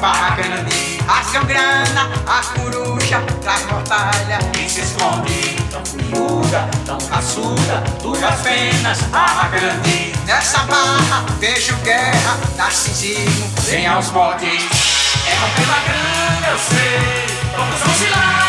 [0.02, 8.42] de rasgam grana, a coruja traz mortalha E se esconde tão miúda, tão raçuda, duras
[8.42, 10.14] penas, barra grande.
[10.26, 12.38] Nessa barra vejo guerra,
[12.72, 14.64] cinzinho, Vem aos botes,
[15.28, 17.38] erram pela grana, eu sei.
[17.56, 18.41] Poucos vão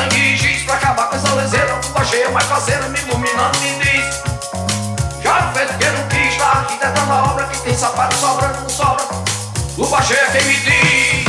[0.00, 3.78] sangue e giz Pra acabar com essa leseira Lua cheia mais faceira Me iluminando me
[3.78, 4.20] diz
[5.22, 8.68] já fez o que não quis, tá arquitetando a obra que tem sapato sobrando, não
[8.68, 9.04] sobra.
[9.76, 11.19] Luva cheia quem me diz.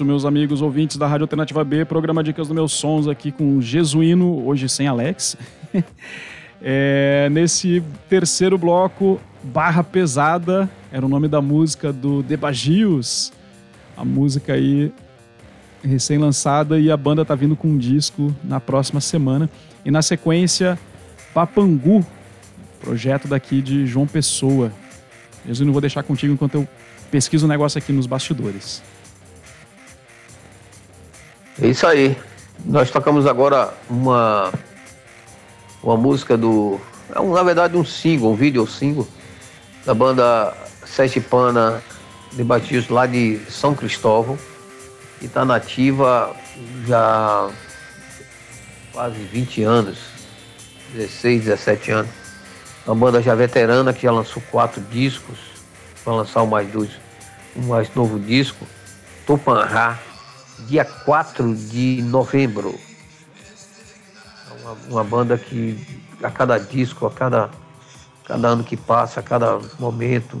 [0.00, 3.60] Isso, meus amigos ouvintes da Rádio Alternativa B, programa Dicas dos Meus Sons aqui com
[3.60, 5.36] Jesuíno, hoje sem Alex.
[6.62, 13.30] é, nesse terceiro bloco, Barra Pesada, era o nome da música do Debagios,
[13.94, 14.90] a música aí
[15.84, 19.50] recém-lançada e a banda tá vindo com um disco na próxima semana.
[19.84, 20.78] E na sequência,
[21.34, 22.06] Papangu,
[22.80, 24.72] projeto daqui de João Pessoa.
[25.46, 26.68] Jesuíno, vou deixar contigo enquanto eu
[27.10, 28.82] pesquiso o um negócio aqui nos bastidores.
[31.60, 32.16] É isso aí.
[32.64, 34.52] Nós tocamos agora uma
[35.82, 36.80] uma música do.
[37.14, 39.06] É um, na verdade um single, um vídeo single
[39.84, 41.82] da banda Sete Pana
[42.32, 44.38] de Batistas lá de São Cristóvão,
[45.18, 46.34] que está nativa
[46.86, 47.48] já
[48.92, 49.98] quase 20 anos,
[50.94, 52.10] 16, 17 anos.
[52.86, 55.38] Uma banda já veterana que já lançou quatro discos,
[56.04, 56.90] vai lançar mais dois,
[57.56, 58.66] um mais novo disco,
[59.26, 59.98] Tupanrá,
[60.66, 62.78] dia 4 de novembro.
[64.48, 67.50] É uma, uma banda que a cada disco, a cada,
[68.24, 70.40] cada ano que passa, a cada momento,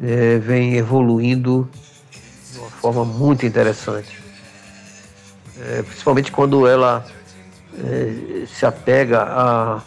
[0.00, 1.68] é, vem evoluindo
[2.52, 4.20] de uma forma muito interessante.
[5.58, 7.04] É, principalmente quando ela
[7.78, 9.82] é, se apega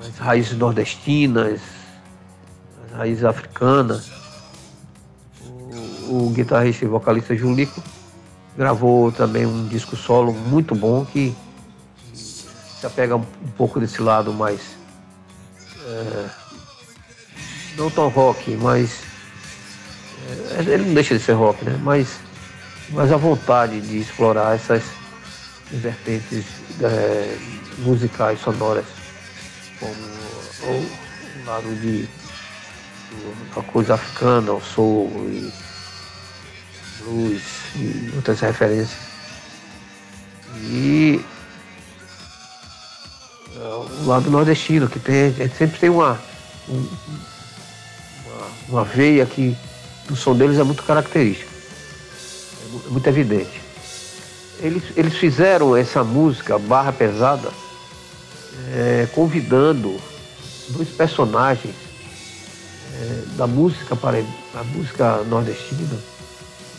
[0.00, 1.60] às raízes nordestinas,
[2.86, 4.10] às raízes africanas.
[6.08, 7.82] O, o guitarrista e vocalista Julico
[8.56, 11.34] gravou também um disco solo muito bom que
[12.14, 13.24] se apega um
[13.56, 14.60] pouco desse lado mais
[15.86, 16.28] é,
[17.76, 19.02] não tão rock, mas
[20.56, 21.78] é, ele não deixa de ser rock, né?
[21.82, 22.18] Mas,
[22.90, 24.82] mas a vontade de explorar essas
[25.70, 26.44] vertentes
[26.82, 27.36] é,
[27.78, 28.86] musicais sonoras,
[29.78, 32.08] como o, o lado de
[33.56, 35.52] a coisa africana, o soul e
[37.06, 37.42] blues
[37.76, 38.98] e outras referências.
[40.62, 41.20] E
[43.56, 46.20] uh, o lado nordestino, que tem, a gente sempre tem uma,
[46.68, 46.88] um,
[48.26, 49.56] uma, uma, veia que
[50.10, 51.50] no som deles é muito característica,
[52.86, 53.62] é muito evidente.
[54.60, 57.50] Eles, eles fizeram essa música, Barra Pesada,
[58.74, 60.00] é, convidando
[60.70, 61.74] dois personagens
[62.94, 64.18] é, da música para
[64.54, 66.15] a música nordestina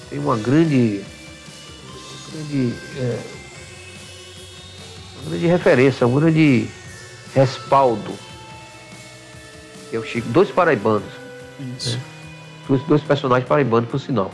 [0.09, 1.03] tem uma grande,
[2.31, 3.19] grande, é,
[5.21, 6.69] uma grande referência, um grande
[7.33, 8.13] respaldo.
[9.91, 11.11] É o Chico, dois paraibanos.
[11.77, 11.97] Isso.
[11.97, 12.03] Né?
[12.67, 14.31] Dois, dois personagens paraibanos, por sinal.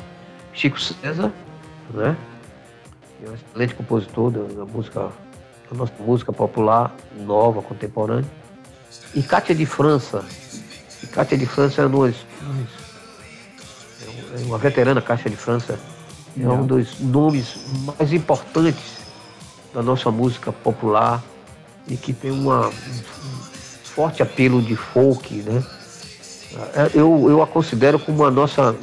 [0.54, 1.32] Chico César,
[1.94, 2.16] né?
[3.20, 5.12] Que é um excelente compositor da, da música,
[5.70, 8.30] da nossa música popular, nova, contemporânea.
[9.14, 10.24] E Cátia de França.
[11.04, 12.12] E Cátia de França é uma,
[14.42, 15.80] uma veterana Caixa de França,
[16.40, 19.04] é um dos nomes mais importantes
[19.74, 21.24] da nossa música popular
[21.88, 22.74] e que tem uma, um
[23.84, 25.64] forte apelo de folk, né?
[26.76, 28.76] É, eu, eu a considero como a nossa,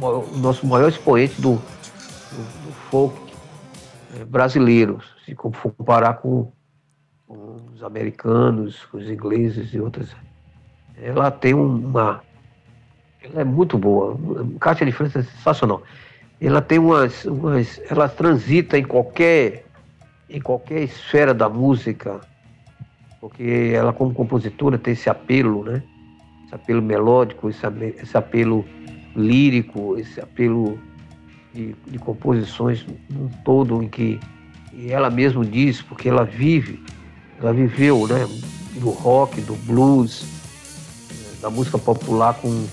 [0.00, 3.18] o nosso maior expoente do, do, do folk
[4.18, 6.50] é, brasileiro, se for comparar com,
[7.26, 10.08] com os americanos, com os ingleses e outras.
[10.96, 12.22] Ela tem uma,
[13.22, 14.18] ela é muito boa.
[14.60, 15.82] Caixa de França é sensacional.
[16.40, 17.80] Ela tem umas, umas.
[17.90, 19.64] Ela transita em qualquer.
[20.28, 22.20] em qualquer esfera da música.
[23.20, 25.82] Porque ela, como compositora, tem esse apelo, né?
[26.46, 27.66] Esse apelo melódico, esse,
[28.02, 28.64] esse apelo
[29.14, 30.78] lírico, esse apelo
[31.52, 34.18] de, de composições num todo em que
[34.72, 36.82] e ela mesma diz, porque ela vive,
[37.38, 38.26] ela viveu, né?
[38.76, 40.24] Do rock, do blues,
[41.40, 42.66] da música popular com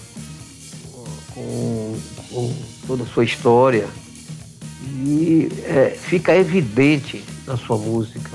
[1.37, 1.95] com,
[2.31, 2.53] com
[2.87, 3.87] toda a sua história
[5.05, 8.31] e é, fica evidente na sua música.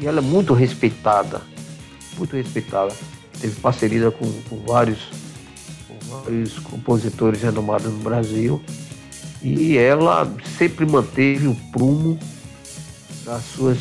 [0.00, 1.42] E ela é muito respeitada,
[2.18, 2.92] muito respeitada.
[3.40, 4.98] Teve parceria com, com vários,
[5.86, 8.60] com vários compositores renomados no Brasil
[9.42, 12.18] e ela sempre manteve o prumo
[13.24, 13.78] das suas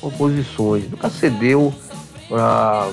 [0.00, 0.88] composições.
[0.90, 1.74] Nunca cedeu
[2.28, 2.90] para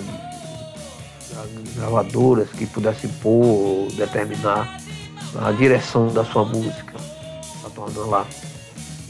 [1.76, 4.80] gravadoras que pudessem pôr, determinar
[5.42, 6.94] a direção da sua música,
[7.62, 8.28] para tornar lá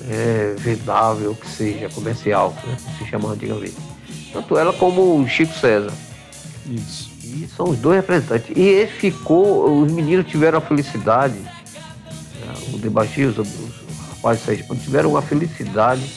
[0.09, 3.76] é, vendável, que seja comercial, né, se chamava antigamente.
[4.32, 5.93] Tanto ela como o Chico César.
[6.65, 7.11] Isso.
[7.24, 8.55] E são os dois representantes.
[8.55, 11.51] E ele ficou, os meninos tiveram a felicidade, né,
[12.74, 13.84] o Debaixio, os,
[14.24, 16.09] rapazes tiveram a felicidade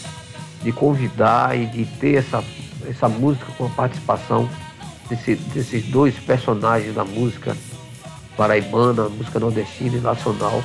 [0.63, 2.43] de convidar e de ter essa,
[2.89, 4.49] essa música com a participação
[5.09, 7.57] desse, desses dois personagens da música
[8.37, 10.63] paraibana, música nordestina e nacional,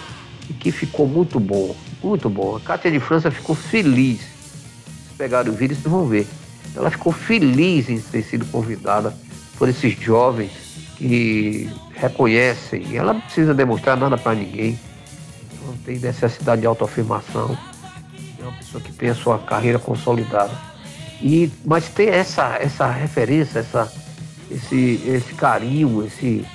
[0.49, 2.55] e que ficou muito bom, muito bom.
[2.55, 4.19] A Cátia de França ficou feliz.
[4.19, 6.27] Se pegarem o vídeo, vocês vão ver.
[6.75, 9.15] Ela ficou feliz em ter sido convidada
[9.57, 10.51] por esses jovens
[10.97, 12.95] que reconhecem.
[12.95, 14.79] Ela não precisa demonstrar nada para ninguém.
[15.65, 17.57] Não tem necessidade de autoafirmação.
[18.39, 20.51] É uma pessoa que tem a sua carreira consolidada.
[21.21, 23.91] E, mas tem essa, essa referência, essa,
[24.53, 26.45] esse, esse carinho, esse,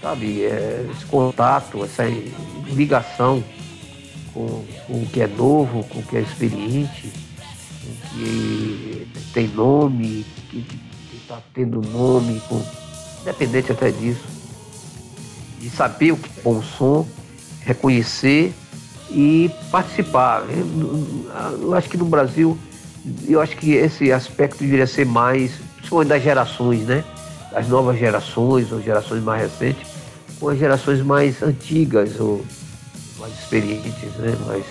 [0.00, 2.04] sabe, é, esse contato, essa
[2.66, 3.42] ligação
[4.32, 7.10] com, com o que é novo, com o que é experiente,
[7.82, 10.66] com o que tem nome, que
[11.14, 12.62] está tendo nome, com,
[13.22, 14.24] independente até disso,
[15.60, 17.06] de saber o que é bom som,
[17.62, 18.54] reconhecer
[19.10, 20.44] e participar.
[21.60, 22.56] Eu, acho que no Brasil
[23.26, 27.04] eu acho que esse aspecto deveria ser mais, principalmente das gerações, né?
[27.52, 29.86] As novas gerações ou gerações mais recentes,
[30.38, 32.44] com as gerações mais antigas ou
[33.18, 34.36] mais experientes, né?
[34.46, 34.64] Mas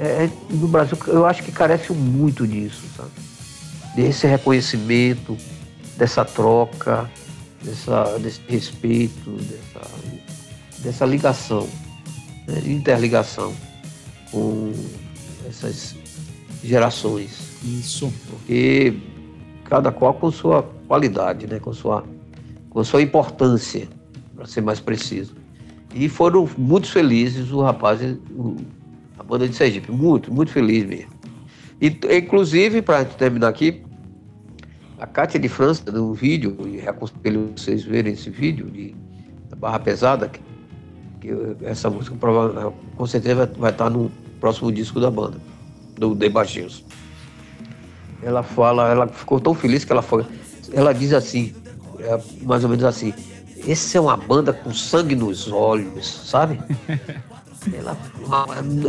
[0.00, 3.10] é, é, no Brasil eu acho que carece muito disso, sabe?
[3.94, 5.36] Desse reconhecimento,
[5.96, 7.10] dessa troca,
[7.62, 9.90] dessa, desse respeito, dessa,
[10.78, 11.68] dessa ligação,
[12.46, 12.62] né?
[12.66, 13.54] interligação
[14.30, 14.72] com
[15.48, 15.96] essas
[16.62, 17.30] gerações.
[17.62, 18.12] Isso.
[18.30, 18.94] Porque
[19.64, 21.60] cada qual com sua qualidade, né?
[21.60, 22.04] com, sua,
[22.70, 23.86] com sua importância,
[24.34, 25.36] para ser mais preciso.
[25.94, 28.16] E foram muito felizes os rapazes,
[29.18, 31.10] a banda de Sergipe, muito, muito feliz mesmo.
[31.80, 33.82] E, inclusive, para terminar aqui,
[34.98, 38.96] a Cátia de França, no vídeo, e aconselho vocês verem esse vídeo de,
[39.48, 40.40] da Barra Pesada, que,
[41.20, 41.30] que
[41.64, 42.16] essa música
[42.96, 44.10] com certeza vai, vai estar no
[44.40, 45.38] próximo disco da banda
[45.96, 46.84] do The Baixinhos.
[48.22, 50.24] Ela fala, ela ficou tão feliz que ela foi.
[50.72, 51.54] Ela diz assim,
[52.00, 53.12] é, mais ou menos assim,
[53.66, 56.60] esse é uma banda com sangue nos olhos, sabe?
[57.72, 57.96] ela,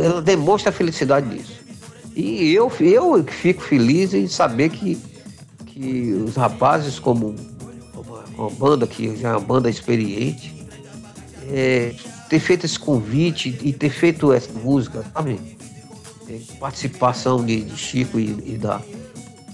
[0.02, 1.60] ela demonstra a felicidade disso.
[2.14, 5.00] E eu, eu fico feliz em saber que,
[5.66, 7.34] que os rapazes, como
[7.94, 10.66] uma, uma banda que já é uma banda experiente,
[11.50, 11.94] é,
[12.28, 15.58] ter feito esse convite e ter feito essa música, sabe?
[16.60, 18.80] participação de, de Chico e, e, da,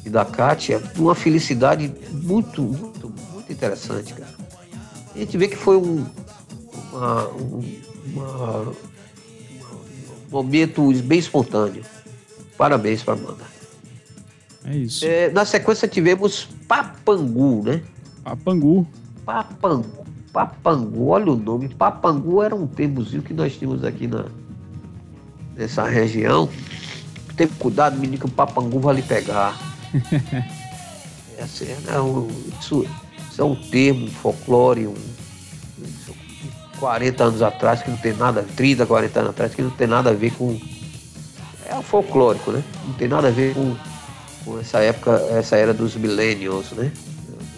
[0.07, 4.35] e da Kátia, uma felicidade muito, muito, muito interessante, cara.
[5.15, 6.07] A gente vê que foi um,
[6.93, 8.75] uma, um uma, um
[10.31, 11.85] momento bem espontâneo.
[12.57, 13.45] Parabéns para a banda.
[14.65, 15.05] É isso.
[15.05, 17.83] É, na sequência tivemos Papangu, né?
[18.25, 18.87] Papangu.
[19.25, 20.07] Papangu.
[20.33, 21.69] Papangu, olha o nome.
[21.69, 24.27] Papangu era um termozinho que nós tínhamos aqui na,
[25.55, 26.49] nessa região,
[27.37, 29.59] tem cuidado, menino, que o papangu vai lhe pegar.
[31.39, 31.95] é assim, né?
[32.61, 32.87] isso,
[33.31, 34.95] isso, é um termo, um folclore, um,
[36.79, 40.11] 40 anos atrás, que não tem nada, 30, 40 anos atrás, que não tem nada
[40.11, 40.59] a ver com.
[41.69, 42.63] É folclórico, né?
[42.87, 43.77] Não tem nada a ver com,
[44.45, 46.93] com essa época, essa era dos millennials, né?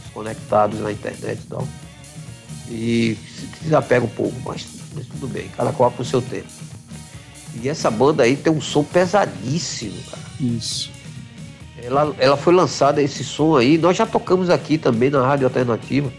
[0.04, 1.68] Os conectados na internet e tal.
[2.70, 6.48] E se desapega um pouco, mas, mas tudo bem, cada qual com o seu tempo.
[7.62, 10.22] E essa banda aí tem um som pesadíssimo, cara.
[10.40, 10.90] Isso.
[11.82, 16.12] Ela, ela foi lançada, esse som aí, nós já tocamos aqui também na Rádio Alternativa.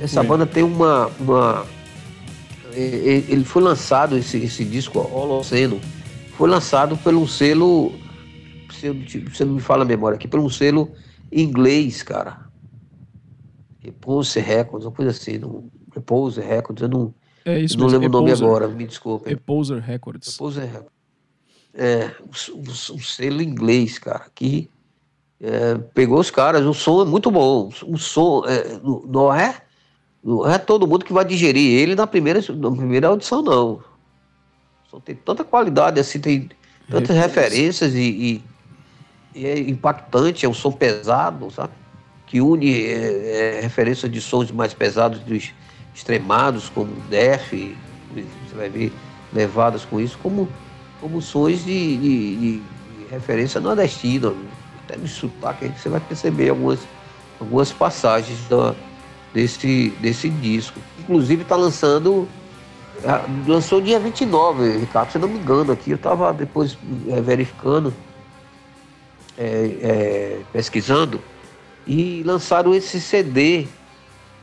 [0.00, 1.10] Essa banda tem uma.
[1.18, 1.66] uma
[2.72, 5.80] ele foi lançado, esse, esse disco, Holoceno,
[6.36, 7.92] foi lançado pelo um selo.
[8.72, 8.90] Se
[9.20, 10.90] você não me fala a memória aqui, por um selo
[11.30, 12.48] inglês, cara.
[13.80, 15.38] Repose Records, uma coisa assim.
[15.38, 15.64] Não,
[15.94, 17.14] Repose Records, eu não,
[17.44, 18.00] é isso Não mesmo.
[18.00, 19.30] lembro o nome agora, me desculpe.
[19.30, 20.34] Eposer Records.
[20.34, 20.99] Eposer Records.
[21.74, 24.68] É, um, selo inglês, cara, que
[25.40, 27.70] é, pegou os caras, o som é muito bom.
[27.86, 29.62] O som é, não, é,
[30.22, 33.72] não é todo mundo que vai digerir ele na primeira, na primeira audição, não.
[33.74, 36.50] O som tem tanta qualidade, assim, tem
[36.90, 38.44] tantas referências e, e,
[39.34, 41.72] e, é impactante, é um som pesado, sabe?
[42.26, 45.52] Que une é, é referências de sons mais pesados dos
[45.94, 47.52] extremados, como Def,
[48.12, 48.92] você vai ver
[49.32, 50.48] levadas com isso, como,
[51.00, 52.62] como de, de, de
[53.10, 54.32] referência nordestina,
[54.84, 56.80] até no sotaque você vai perceber algumas,
[57.40, 58.74] algumas passagens da,
[59.32, 60.78] desse, desse disco.
[60.98, 62.28] Inclusive está lançando,
[63.46, 66.76] lançou dia 29, Ricardo, se não me engano aqui, eu estava depois
[67.08, 67.94] é, verificando,
[69.38, 71.20] é, é, pesquisando,
[71.86, 73.66] e lançaram esse CD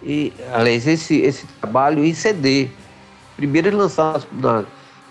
[0.01, 2.69] e, aliás, esse, esse trabalho em CD.
[3.35, 4.65] Primeiro ele lançaram nas,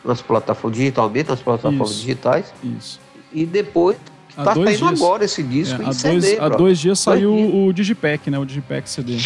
[0.06, 2.00] nas plataformas digitalmente, nas plataformas Isso.
[2.00, 2.46] digitais.
[2.62, 3.00] Isso.
[3.32, 3.96] E depois
[4.30, 6.20] está saindo dias- agora esse disco É, em há, CD.
[6.20, 7.64] dois, há dois dias saiu Dois dias.
[7.68, 8.38] o Digipack, né?
[8.38, 9.18] O Digipack CD.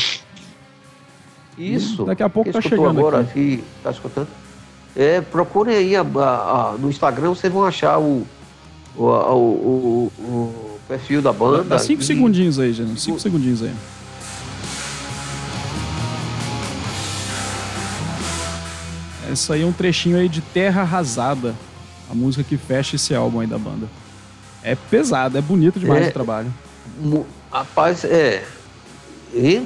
[1.58, 2.04] Isso.
[2.04, 3.54] Daqui a pouco tá chegando agora aqui.
[3.54, 3.64] aqui.
[3.82, 4.28] Tá escutando?
[4.96, 8.26] É, procurem aí a- a- a- no Instagram, vocês vão achar o,
[8.96, 11.62] o, o, o- o perfil da banda.
[11.64, 13.00] Dá cinco E- segundinhos aí, gente.
[13.00, 13.72] Cinco segundinhos aí.
[19.30, 21.54] Essa aí é um trechinho aí de Terra Arrasada.
[22.10, 23.86] A música que fecha esse álbum aí da banda.
[24.62, 26.08] É pesado, é bonito demais É.
[26.08, 26.52] o trabalho.
[27.52, 28.44] Rapaz, é.
[29.32, 29.58] e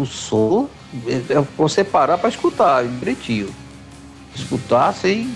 [0.00, 0.68] o som
[1.06, 3.48] é, é você parar para escutar direitinho.
[4.34, 5.28] Escutar sem,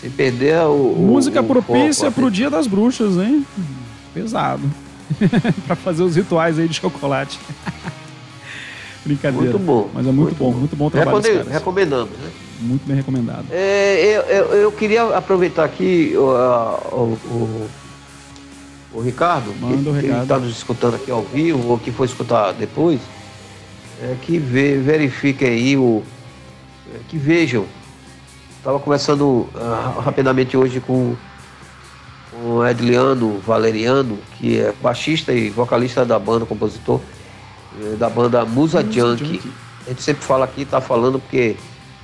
[0.00, 0.92] sem perder o.
[0.94, 3.46] o- Música o propícia foco, pro Dia das Bruxas, hein?
[4.14, 4.62] Pesado.
[5.66, 7.38] pra fazer os rituais aí de chocolate.
[9.04, 9.44] Brincadeira.
[9.52, 9.90] Muito bom.
[9.92, 11.58] Mas é muito, bom, muito bom o trabalho dos Recomenda- caras.
[11.60, 12.30] Recomendamos, né?
[12.62, 13.46] Muito bem recomendado.
[13.50, 17.68] É, eu, eu, eu queria aproveitar aqui o, o, o-
[18.94, 22.52] o Ricardo, Manda o que está nos escutando aqui ao vivo, ou que for escutar
[22.52, 23.00] depois,
[24.02, 26.02] é, que ve, verifiquem aí, o,
[26.94, 27.64] é, que vejam.
[28.58, 31.16] Estava conversando ah, rapidamente hoje com,
[32.44, 37.00] o Edliano Valeriano, que é baixista e vocalista da banda, compositor,
[37.80, 39.24] eh, da banda Musa, Junkie.
[39.36, 39.52] Junkie.
[39.86, 41.56] A gente sempre fala aqui, tá falando porque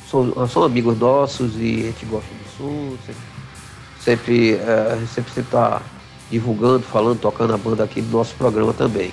[0.09, 2.97] são amigos nossos e a gente gosta do som,
[4.01, 4.59] sempre,
[5.15, 5.83] sempre, tá
[6.31, 9.13] divulgando, falando, tocando a banda aqui no nosso programa também.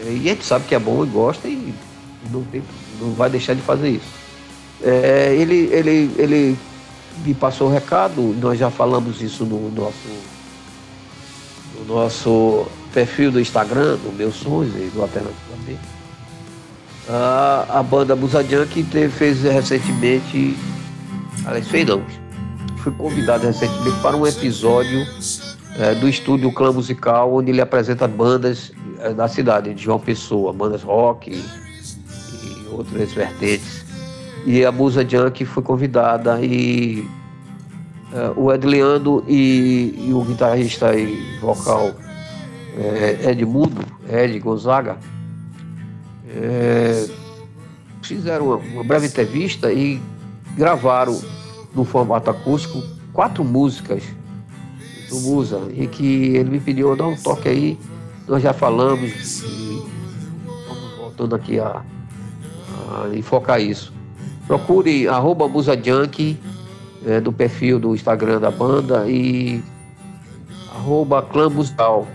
[0.00, 1.74] Eh, E a gente sabe que é bom e gosta e
[2.30, 2.62] não, tem,
[3.00, 4.08] não vai deixar de fazer isso.
[4.82, 6.58] Eh, ele, ele, ele
[7.24, 10.08] me passou o recado, nós já falamos isso no nosso,
[11.78, 15.76] no nosso perfil do Instagram, do Meus Sons e do Alternativa B.
[17.08, 20.56] A, a banda Musa teve, fez recentemente,
[21.46, 22.02] aliás, fez não,
[22.78, 25.06] fui convidado recentemente para um episódio
[25.78, 30.52] eh, do estúdio Clã Musical, onde ele apresenta bandas eh, da cidade, de João Pessoa,
[30.52, 33.86] bandas rock e, e outras vertentes.
[34.44, 37.08] E a Musa Junkie foi convidada e
[38.12, 41.94] eh, o Edleando e, e o guitarrista e vocal
[42.76, 44.96] eh, Edmundo, Ed Gonzaga,
[46.28, 47.08] eh,
[48.02, 50.00] fizeram uma, uma breve entrevista e
[50.56, 51.20] gravaram
[51.74, 54.02] no formato acústico quatro músicas
[55.08, 57.78] do Musa e que ele me pediu, dá um toque aí,
[58.26, 59.82] nós já falamos e
[60.98, 61.82] voltando aqui a,
[62.90, 63.92] a enfocar isso.
[64.46, 66.38] Procure arroba Musa Junkie
[67.06, 69.62] é, do perfil do Instagram da banda e
[70.74, 72.06] arroba Clã Musical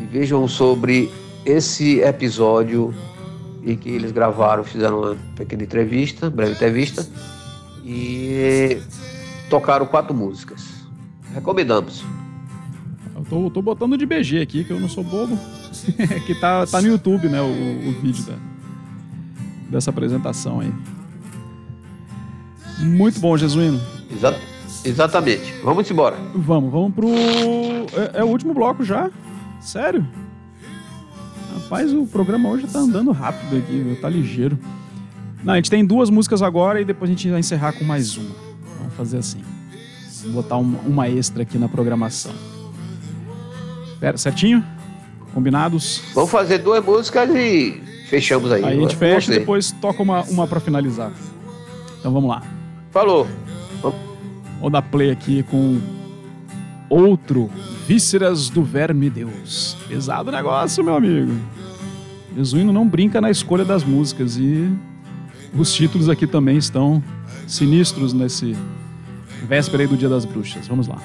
[0.00, 1.10] e vejam sobre
[1.44, 2.94] esse episódio
[3.64, 7.06] em que eles gravaram, fizeram uma pequena entrevista, breve entrevista
[7.84, 8.78] e
[9.48, 10.64] tocaram quatro músicas.
[11.32, 12.04] Recomendamos.
[13.14, 15.38] Eu tô, tô botando de BG aqui, que eu não sou bobo.
[16.26, 18.34] que tá, tá no YouTube, né, o, o vídeo da,
[19.70, 20.72] dessa apresentação aí.
[22.80, 23.80] Muito bom, Jesuíno.
[24.10, 24.38] Exa-
[24.84, 25.54] exatamente.
[25.62, 26.16] Vamos embora.
[26.34, 27.08] Vamos, vamos pro.
[28.14, 29.10] É, é o último bloco já?
[29.60, 30.06] Sério?
[31.74, 34.00] Rapaz, o programa hoje tá andando rápido aqui, viu?
[34.00, 34.56] tá ligeiro.
[35.42, 38.16] Não, a gente tem duas músicas agora e depois a gente vai encerrar com mais
[38.16, 38.30] uma.
[38.78, 39.40] Vamos fazer assim.
[40.22, 42.30] Vou botar uma, uma extra aqui na programação.
[43.98, 44.64] Pera, certinho?
[45.34, 46.00] Combinados?
[46.14, 48.64] Vamos fazer duas músicas e fechamos aí.
[48.64, 51.10] Aí a gente fecha e depois toca uma, uma pra finalizar.
[51.98, 52.40] Então vamos lá.
[52.92, 53.26] Falou.
[54.60, 55.80] Vou dar play aqui com
[56.88, 57.50] outro
[57.88, 59.76] Vísceras do Verme Deus.
[59.88, 61.32] Pesado negócio, meu amigo.
[62.36, 64.68] Jesuíno não brinca na escolha das músicas e
[65.56, 67.02] os títulos aqui também estão
[67.46, 68.56] sinistros nesse
[69.46, 70.66] véspera aí do Dia das Bruxas.
[70.66, 71.00] Vamos lá.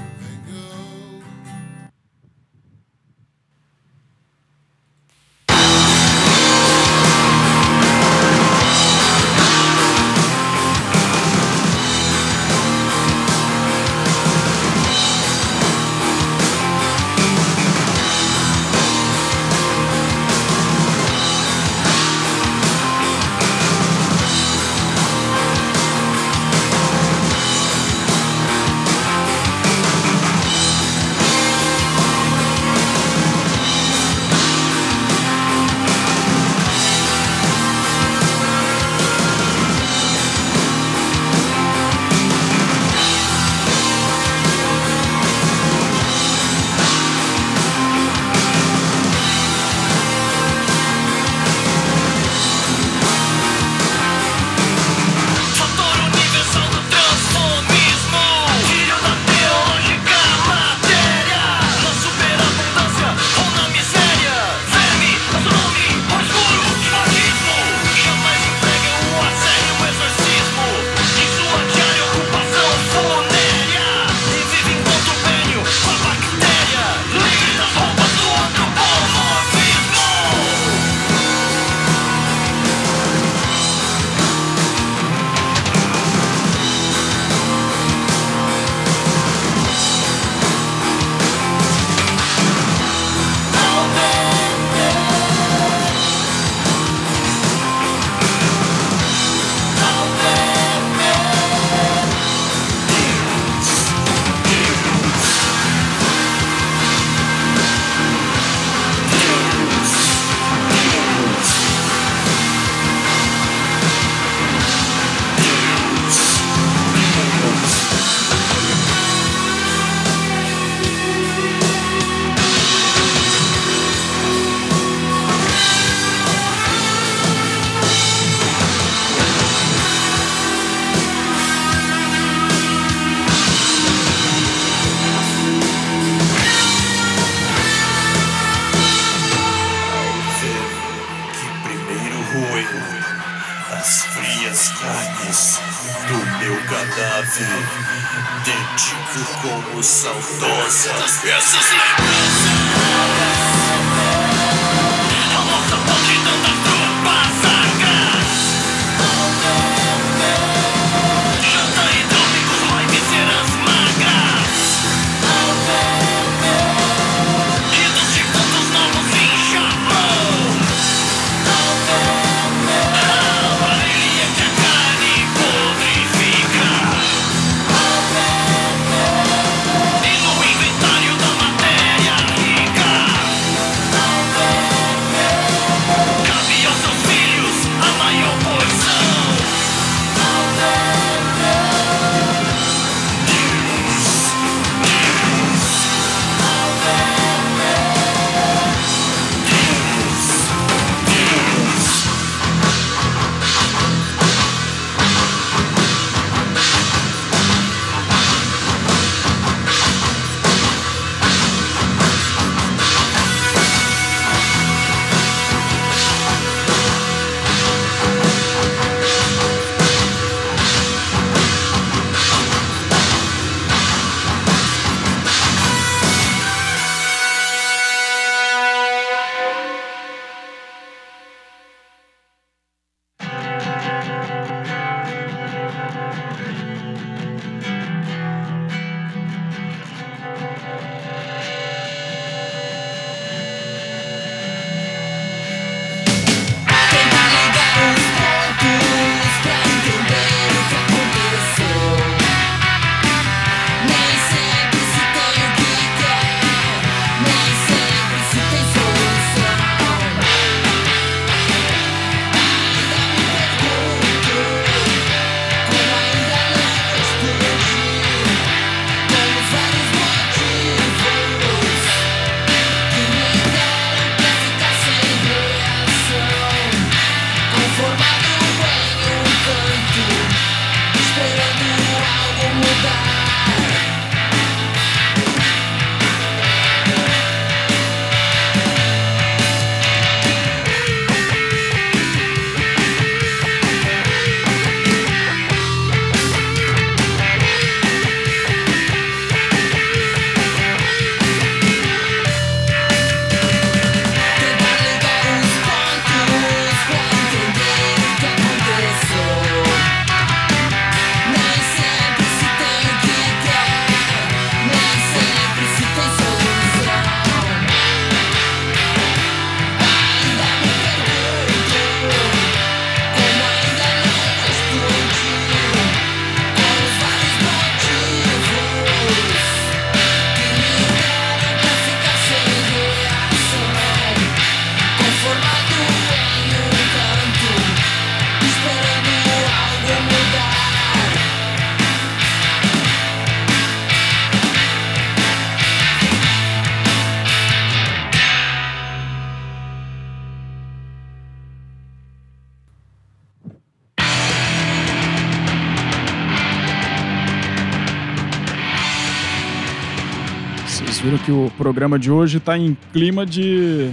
[361.30, 363.92] Que o programa de hoje está em clima de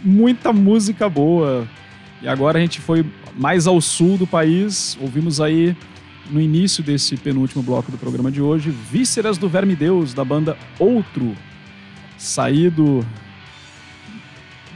[0.00, 1.66] muita música boa.
[2.22, 3.04] E agora a gente foi
[3.36, 4.96] mais ao sul do país.
[5.00, 5.76] Ouvimos aí
[6.30, 10.56] no início desse penúltimo bloco do programa de hoje, Vísceras do Verme Deus, da banda
[10.78, 11.34] Outro,
[12.16, 13.04] saído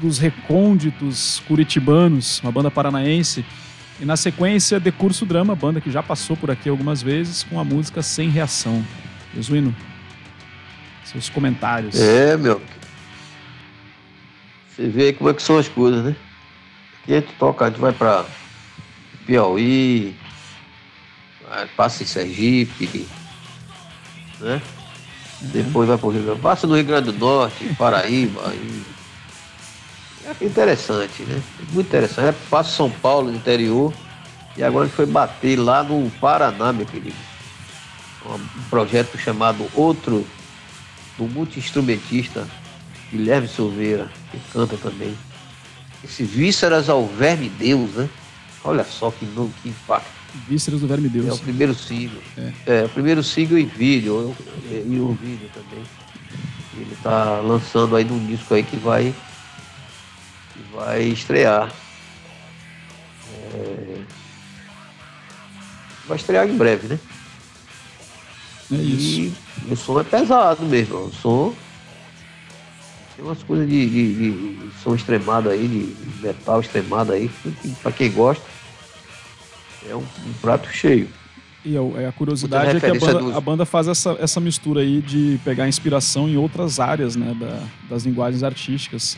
[0.01, 3.45] dos recônditos curitibanos, uma banda paranaense.
[4.01, 7.65] E na sequência, Decurso Drama, banda que já passou por aqui algumas vezes, com a
[7.65, 8.85] música Sem Reação.
[9.33, 9.73] Jesuíno,
[11.13, 12.01] seus comentários.
[12.01, 12.61] É, meu.
[14.69, 16.17] Você vê como é que são as coisas, né?
[17.03, 18.25] Aqui a gente toca, a gente vai pra
[19.27, 20.17] Piauí,
[21.77, 23.07] passa em Sergipe,
[24.41, 24.63] né?
[25.41, 28.53] Depois vai pro Rio Grande passa no Rio Grande do Norte, Paraíba.
[28.55, 28.83] E...
[30.25, 31.43] É interessante, né?
[31.73, 32.29] Muito interessante.
[32.29, 33.93] É, Passa São Paulo, no interior,
[34.57, 37.17] e agora a gente foi bater lá no Paraná, meu querido.
[38.25, 40.25] Um projeto chamado Outro
[41.19, 42.47] do multi-instrumentista
[43.11, 45.17] Guilherme Silveira, que canta também.
[46.05, 48.09] Esse Vísceras ao Verme Deus, né?
[48.65, 50.11] Olha só que nome, que impacto.
[50.49, 51.41] Vísceras do Verme É o Deus.
[51.41, 52.23] primeiro single.
[52.67, 54.13] É, o primeiro single e vídeo.
[54.71, 55.85] eu- E o vídeo também.
[56.75, 59.15] Ele tá lançando aí num disco aí que vai.
[60.55, 61.71] Que vai estrear.
[63.55, 64.01] É,
[66.09, 66.99] vai estrear em breve, né?
[68.73, 69.33] É isso.
[69.69, 70.97] E o som é pesado mesmo.
[71.07, 71.55] O som.
[73.17, 77.93] Tem umas coisas de, de- de- som extremado aí, de metal extremado aí, que pra
[77.93, 78.43] quem gosta,
[79.89, 81.09] é um, um prato cheio.
[81.65, 84.41] E a, é a curiosidade Muita é que a banda, a banda faz essa, essa
[84.41, 89.17] mistura aí de pegar inspiração em outras áreas né, da- das linguagens artísticas.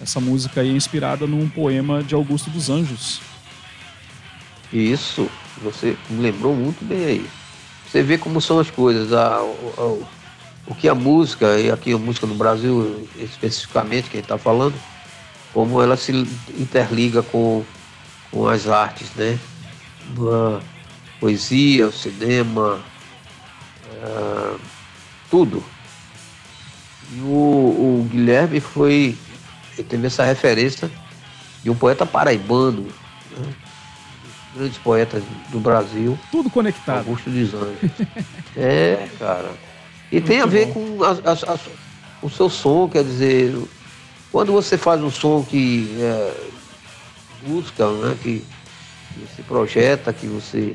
[0.00, 3.20] Essa música aí é inspirada num poema de Augusto dos Anjos.
[4.72, 5.28] Isso,
[5.62, 7.26] você me lembrou muito bem aí.
[7.90, 9.12] Você vê como são as coisas.
[9.12, 9.74] A, o,
[10.04, 10.18] a-
[10.70, 14.74] o que a música, e aqui a música no Brasil especificamente, quem está falando,
[15.54, 16.12] como ela se
[16.58, 17.64] interliga com,
[18.30, 19.38] com as artes, né?
[20.30, 20.60] A
[21.18, 22.80] poesia, o cinema,
[24.02, 24.56] ah,
[25.30, 25.64] tudo.
[27.14, 29.16] E o, o Guilherme foi.
[29.88, 30.90] Teve essa referência
[31.62, 32.86] de um poeta paraibano?
[34.58, 36.98] Grandes poetas do Brasil, Tudo conectado.
[36.98, 37.90] Augusto dos Anjos.
[38.56, 39.50] é, cara.
[40.10, 40.96] E tem a Muito ver bom.
[40.98, 41.60] com as- as- as-
[42.22, 43.54] o seu som, quer dizer,
[44.32, 46.34] quando você faz um som que é,
[47.46, 48.44] busca, né, que,
[49.16, 50.74] você projeta, que você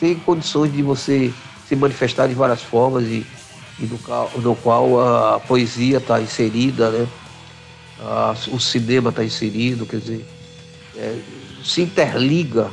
[0.00, 1.32] tem condições de você
[1.68, 3.24] se manifestar de várias formas e,
[3.78, 5.00] e no, qual, no qual
[5.34, 7.06] a poesia está inserida, né?
[8.00, 10.24] A- o cinema está inserido, quer dizer,
[10.96, 11.16] é,
[11.62, 12.70] se interliga.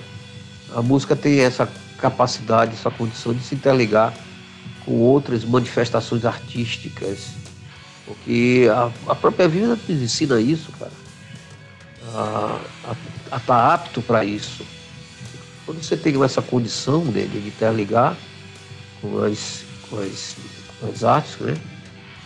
[0.75, 4.13] A música tem essa capacidade, essa condição de se interligar
[4.83, 7.29] com outras manifestações artísticas.
[8.05, 10.91] Porque a, a própria vida nos ensina isso, cara.
[12.13, 14.65] A estar apto para isso.
[15.65, 18.15] Quando você tem essa condição né, de interligar
[19.01, 20.35] com as, com as,
[20.79, 21.55] com as artes, né,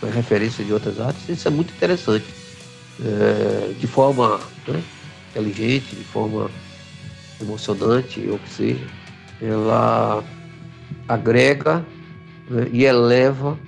[0.00, 2.26] com a referência de outras artes, isso é muito interessante.
[3.02, 4.82] É, de forma né,
[5.30, 6.50] inteligente, de forma
[7.40, 8.86] emocionante, ou que seja,
[9.40, 10.22] ela
[11.08, 11.84] agrega
[12.48, 13.58] né, e eleva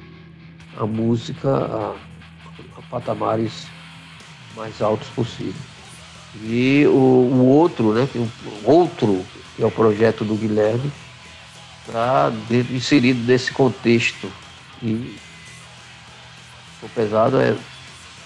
[0.76, 1.94] a música a,
[2.78, 3.66] a patamares
[4.56, 5.60] mais altos possível.
[6.42, 9.24] E o, o outro, né, o outro,
[9.56, 10.90] que é o projeto do Guilherme,
[11.86, 12.32] está
[12.70, 14.30] inserido nesse contexto.
[14.82, 15.16] E
[16.82, 17.56] o pesado é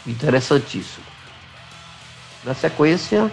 [0.06, 1.04] interessantíssimo.
[2.44, 3.30] Na sequência,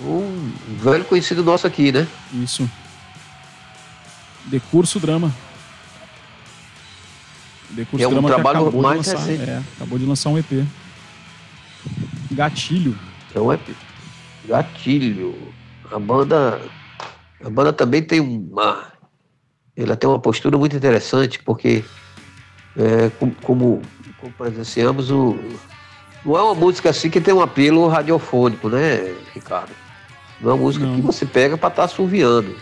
[0.00, 2.06] um velho conhecido nosso aqui, né?
[2.32, 2.68] Isso.
[4.46, 5.34] Decurso Drama.
[7.70, 9.50] Decurso É um Drama trabalho acabou mais de lançar, recente.
[9.50, 10.64] é, acabou de lançar um EP.
[12.32, 12.98] Gatilho.
[13.34, 15.52] É gatilho.
[15.90, 16.60] A banda,
[17.44, 18.92] a banda também tem uma,
[19.76, 21.84] ela tem uma postura muito interessante porque
[22.76, 23.82] é, com- como,
[24.18, 25.36] como presenciamos o
[26.24, 29.70] não é uma música assim que tem um apelo radiofônico, né, Ricardo?
[30.40, 30.94] Não é uma música Não.
[30.96, 32.56] que você pega para estar assoviando.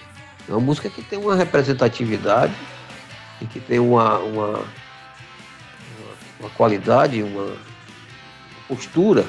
[0.49, 2.55] É uma música que tem uma representatividade
[3.41, 4.65] e que tem uma, uma, uma,
[6.41, 7.55] uma qualidade, uma
[8.69, 9.27] postura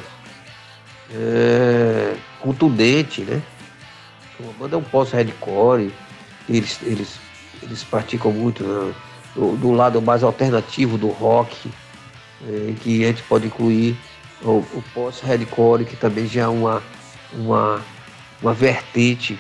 [1.13, 3.41] é, contundente, né?
[4.39, 5.91] A banda é um pós-hardcore,
[6.47, 7.19] eles, eles,
[7.63, 8.93] eles praticam muito né?
[9.35, 11.71] do, do lado mais alternativo do rock,
[12.47, 13.97] é, que a gente pode incluir
[14.43, 16.83] o, o pós-hardcore, que também já é uma,
[17.33, 17.81] uma,
[18.41, 19.37] uma vertente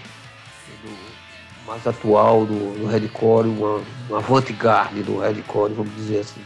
[0.83, 6.41] do- mais atual do, do hardcore, uma, uma avant-garde do hardcore, vamos dizer assim.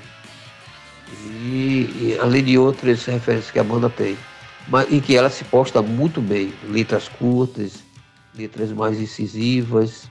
[1.26, 4.18] E, e além de outras referências que a banda tem
[4.68, 7.84] mas em que ela se posta muito bem, letras curtas,
[8.36, 10.10] letras mais incisivas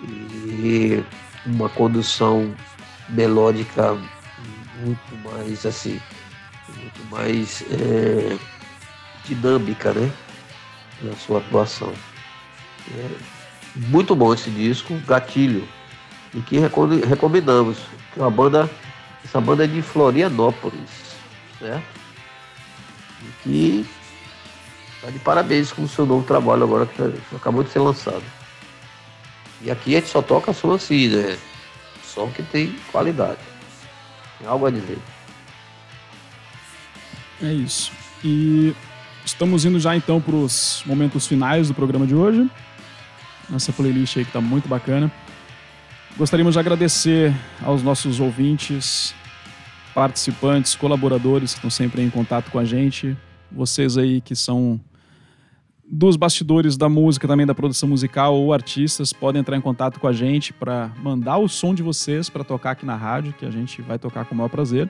[0.00, 1.02] e
[1.44, 2.54] uma condução
[3.08, 3.94] melódica
[4.80, 6.00] muito mais assim,
[6.76, 8.38] muito mais é,
[9.24, 10.10] dinâmica, né,
[11.02, 11.92] na sua atuação.
[12.96, 13.08] É
[13.74, 15.66] muito bom esse disco, Gatilho,
[16.34, 17.78] e que recom- recomendamos.
[18.12, 18.70] Que é uma banda,
[19.24, 20.90] essa banda é de Florianópolis,
[21.58, 21.84] certo?
[23.22, 23.86] E que
[24.96, 28.22] está de parabéns com o seu novo trabalho agora que tá- acabou de ser lançado.
[29.62, 31.38] E aqui a gente só toca som assim, né?
[32.04, 33.38] Som que tem qualidade.
[34.38, 34.98] Tem algo a dizer.
[37.40, 37.92] É isso.
[38.24, 38.74] E
[39.32, 42.48] estamos indo já então para os momentos finais do programa de hoje.
[43.48, 45.10] Nossa playlist aí que tá muito bacana.
[46.16, 49.14] Gostaríamos de agradecer aos nossos ouvintes,
[49.94, 53.16] participantes, colaboradores que estão sempre em contato com a gente.
[53.50, 54.78] Vocês aí que são
[55.90, 60.06] dos bastidores da música, também da produção musical ou artistas, podem entrar em contato com
[60.06, 63.50] a gente para mandar o som de vocês para tocar aqui na rádio, que a
[63.50, 64.88] gente vai tocar com o maior prazer.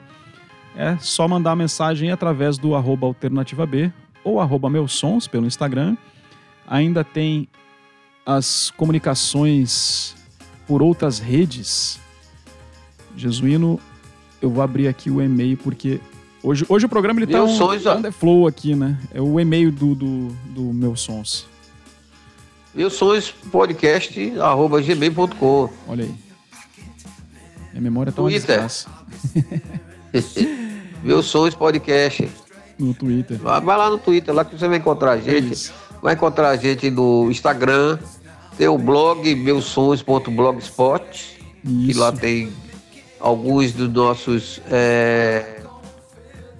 [0.76, 3.92] É só mandar a mensagem através do arroba alternativa B
[4.24, 5.96] ou arroba meus sons pelo Instagram.
[6.66, 7.48] Ainda tem
[8.24, 10.14] as comunicações
[10.66, 12.00] por outras redes
[13.16, 13.78] Jesuíno,
[14.40, 16.00] eu vou abrir aqui o e-mail porque
[16.42, 18.98] hoje, hoje o programa ele tá Meus um, Sons, um the flow aqui, né?
[19.12, 21.46] É o e-mail do, do, do Meus Sons.
[22.74, 25.68] Meus sonhos podcast arroba gmail.com.
[25.86, 26.14] Olha aí.
[27.72, 28.56] Minha memória tá uma Twitter.
[28.56, 28.88] desgraça.
[31.04, 32.28] Meus sonhos podcast.
[32.78, 33.38] No Twitter.
[33.38, 35.52] Vai lá no Twitter, lá que você vai encontrar a gente.
[35.52, 35.72] Isso.
[36.00, 37.98] Vai encontrar a gente no Instagram.
[38.56, 41.40] Tem o blog meusonhos.blogspot.
[41.64, 42.52] Que lá tem
[43.20, 45.62] alguns dos nossos é,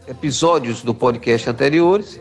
[0.07, 2.21] episódios do podcast anteriores.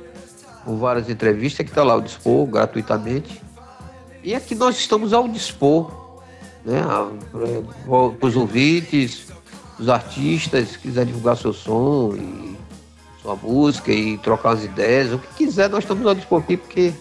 [0.65, 3.41] Com várias entrevistas que está lá ao dispor gratuitamente.
[4.23, 5.91] E aqui nós estamos ao dispor
[6.63, 6.81] né,
[8.19, 9.27] para os ouvintes,
[9.79, 12.55] os artistas, quiser divulgar seu som e
[13.21, 16.93] sua música e trocar as ideias, o que quiser, nós estamos dispor aqui, porque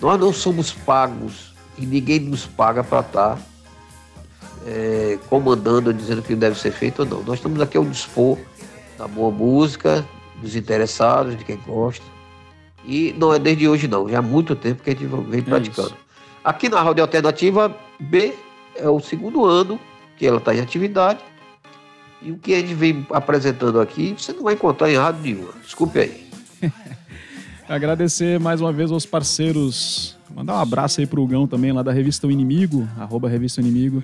[0.00, 3.38] nós não somos pagos e ninguém nos paga para estar
[4.66, 7.22] é, comandando, dizendo o que deve ser feito ou não.
[7.22, 8.38] Nós estamos aqui ao dispor
[8.98, 10.06] da boa música,
[10.40, 12.04] dos interessados, de quem gosta.
[12.84, 15.88] E não é desde hoje não, já há muito tempo que a gente vem praticando.
[15.88, 15.96] isso.
[16.44, 18.34] Aqui na Rádio Alternativa B
[18.76, 19.80] é o segundo ano
[20.16, 21.20] que ela está em atividade.
[22.24, 25.52] E o que a gente vem apresentando aqui, você não vai encontrar em rádio nenhuma.
[25.62, 26.24] Desculpe aí.
[27.68, 30.16] Agradecer mais uma vez aos parceiros.
[30.34, 33.64] Mandar um abraço aí pro Gão também, lá da revista O Inimigo, arroba revista O
[33.64, 34.02] Inimigo.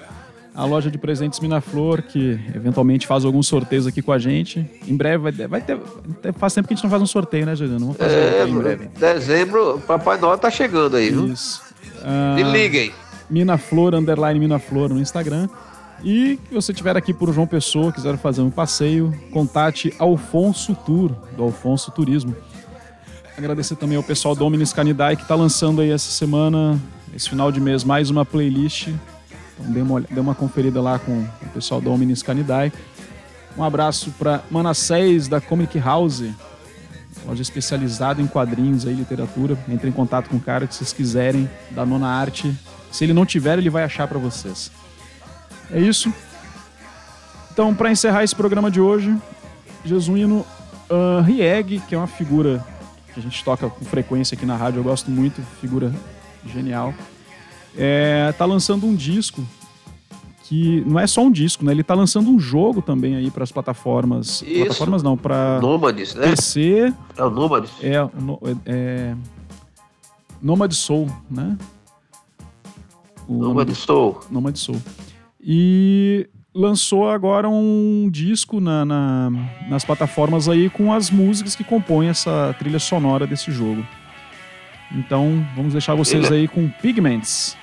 [0.55, 4.69] A loja de presentes Minaflor, que eventualmente faz alguns sorteios aqui com a gente.
[4.87, 5.47] Em breve vai ter.
[5.49, 5.79] Vai ter
[6.35, 7.81] faz tempo que a gente não faz um sorteio, né, Juliano?
[7.81, 8.89] Vamos fazer É, em breve.
[8.99, 11.29] dezembro, Papai Noel tá chegando aí, viu?
[11.33, 11.63] Isso.
[12.03, 12.93] Ah, Se liguem.
[13.31, 15.49] Minaflor, underline Minaflor no Instagram.
[16.03, 21.11] E que você estiver aqui por João Pessoa, quiser fazer um passeio, contate Alfonso Tour,
[21.37, 22.35] do Alfonso Turismo.
[23.37, 26.81] Agradecer também ao pessoal do Omnis Canidae que está lançando aí essa semana,
[27.15, 28.89] esse final de mês, mais uma playlist.
[28.89, 32.73] Então dê uma, dê uma conferida lá com o pessoal do Omnis Canidae.
[33.57, 36.25] Um abraço para Manassés da Comic House,
[37.27, 39.59] loja especializada em quadrinhos e literatura.
[39.69, 42.55] Entre em contato com o cara que vocês quiserem, da Nona Arte.
[42.91, 44.71] Se ele não tiver, ele vai achar para vocês.
[45.73, 46.13] É isso.
[47.53, 49.17] Então, para encerrar esse programa de hoje,
[49.85, 50.45] Jesuíno
[50.91, 52.65] uh, Rieg, que é uma figura
[53.13, 55.93] que a gente toca com frequência aqui na rádio, eu gosto muito, figura
[56.47, 56.95] genial,
[57.77, 59.43] é, tá lançando um disco
[60.45, 61.71] que não é só um disco, né?
[61.71, 64.43] Ele tá lançando um jogo também aí para as plataformas.
[64.43, 64.55] Isso.
[64.65, 66.29] Plataformas não, para Nômades, né?
[66.29, 67.71] PC, É o Nômades.
[67.81, 69.17] é, no- é, é
[70.43, 71.57] Nomad Soul, né?
[73.29, 74.21] O Nômades Soul.
[74.31, 74.81] Nomad Soul.
[75.43, 79.31] E lançou agora um disco na- na-
[79.69, 83.87] nas plataformas aí com as músicas que compõem essa trilha sonora desse jogo.
[84.93, 87.57] Então, vamos deixar vocês Ele é- aí com Pigments.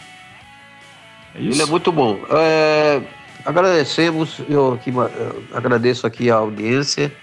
[1.35, 1.57] É isso?
[1.57, 2.19] Ele é muito bom.
[2.31, 3.01] É,
[3.45, 7.13] agradecemos, eu, aqui, eu agradeço aqui a audiência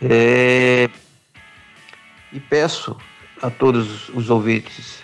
[0.00, 0.88] é,
[2.32, 2.96] e peço
[3.42, 5.02] a todos os ouvintes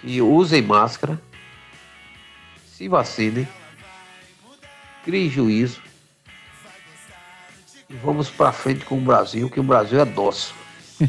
[0.00, 1.20] que usem máscara,
[2.78, 3.48] se vacinem,
[5.04, 5.82] criem juízo
[7.90, 10.54] e vamos para frente com o Brasil, que o Brasil é nosso.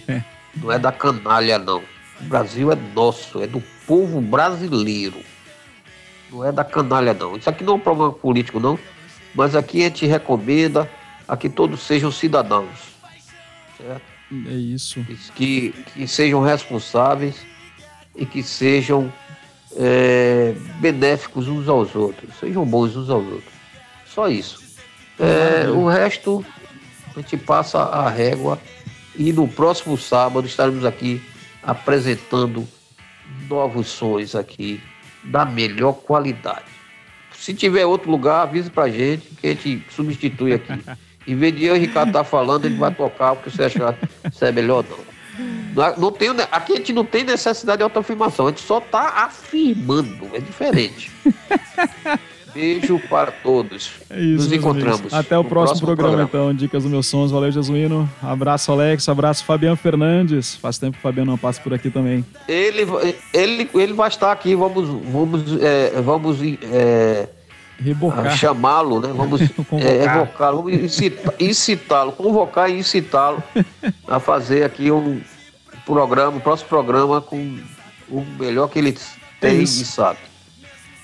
[0.58, 1.84] não é da canalha, não.
[2.20, 5.22] O Brasil é nosso, é do povo brasileiro.
[6.32, 7.38] Não é da canalha, não.
[7.38, 8.80] Isso aqui não é um problema político, não.
[9.36, 10.90] Mas aqui a gente recomenda
[11.28, 12.96] a que todos sejam cidadãos.
[13.78, 14.02] Certo?
[14.48, 15.06] É isso.
[15.36, 17.46] Que, que sejam responsáveis
[18.16, 19.14] e que sejam
[19.76, 22.34] é, benéficos uns aos outros.
[22.40, 23.54] Sejam bons uns aos outros.
[24.06, 24.60] Só isso.
[25.20, 26.46] É, o resto
[27.16, 28.60] a gente passa a régua
[29.16, 31.22] e no próximo sábado estaremos aqui
[31.62, 32.68] apresentando
[33.50, 34.82] novos sons aqui
[35.24, 36.66] da melhor qualidade.
[37.34, 40.74] Se tiver outro lugar, avise pra gente que a gente substitui aqui.
[41.28, 43.98] Em vez de eu e o Ricardo estar falando, ele vai tocar porque você acha
[44.32, 45.09] que é melhor não.
[45.80, 48.80] Não, é- não tem, aqui a gente não tem necessidade de autoafirmação, a gente só
[48.80, 51.10] está afirmando, é diferente.
[52.54, 53.92] Beijo para todos.
[54.10, 55.00] É isso, Nos encontramos.
[55.00, 55.14] amigos.
[55.14, 56.54] Até o no próximo, programa, então.
[56.54, 57.30] Dicas dos meus sons.
[57.30, 58.10] Valeu, Jesuíno.
[58.24, 59.08] Abraço, Alex.
[59.08, 60.56] Abraço, Fabiano Fernandes.
[60.56, 62.26] Faz tempo que o Fabiano não passa por aqui também.
[62.48, 62.88] Ele,
[63.32, 67.30] ele, ele vai estar aqui, vamos, vamos, é, vamos é,
[67.80, 68.36] Rebocar.
[68.36, 69.14] chamá-lo, né?
[69.16, 69.42] Vamos
[69.80, 70.66] é, evocá-lo,
[71.40, 73.44] incitá-lo, convocar e incitá-lo
[74.08, 75.22] a fazer aqui um
[75.94, 77.58] programa, um próximo programa com
[78.10, 78.98] o melhor que ele
[79.40, 79.86] tem e isso.
[79.86, 80.20] sabe.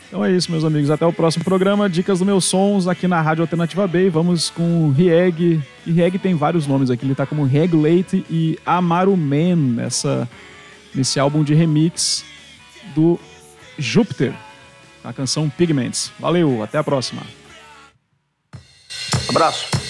[0.08, 0.90] Então é isso, meus amigos.
[0.90, 1.90] Até o próximo programa.
[1.90, 4.10] Dicas dos meus sons aqui na Rádio Alternativa B.
[4.10, 5.62] Vamos com Rieg.
[5.86, 7.06] E Rieg tem vários nomes aqui.
[7.06, 10.30] Ele tá como Regulate e Amaru Man nessa,
[10.94, 12.24] nesse álbum de remix
[12.94, 13.20] do
[13.78, 14.34] Júpiter.
[15.04, 16.12] A canção Pigments.
[16.20, 17.22] Valeu, até a próxima.
[19.28, 19.85] Abraço.